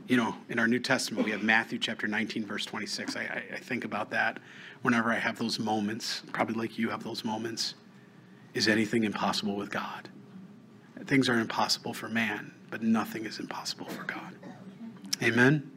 [0.08, 3.16] you know, in our New Testament, we have Matthew chapter 19, verse 26.
[3.16, 4.40] I, I, I think about that
[4.82, 7.76] whenever I have those moments, probably like you have those moments.
[8.54, 10.10] Is anything impossible with God?
[11.06, 14.34] Things are impossible for man, but nothing is impossible for God.
[15.22, 15.72] Amen.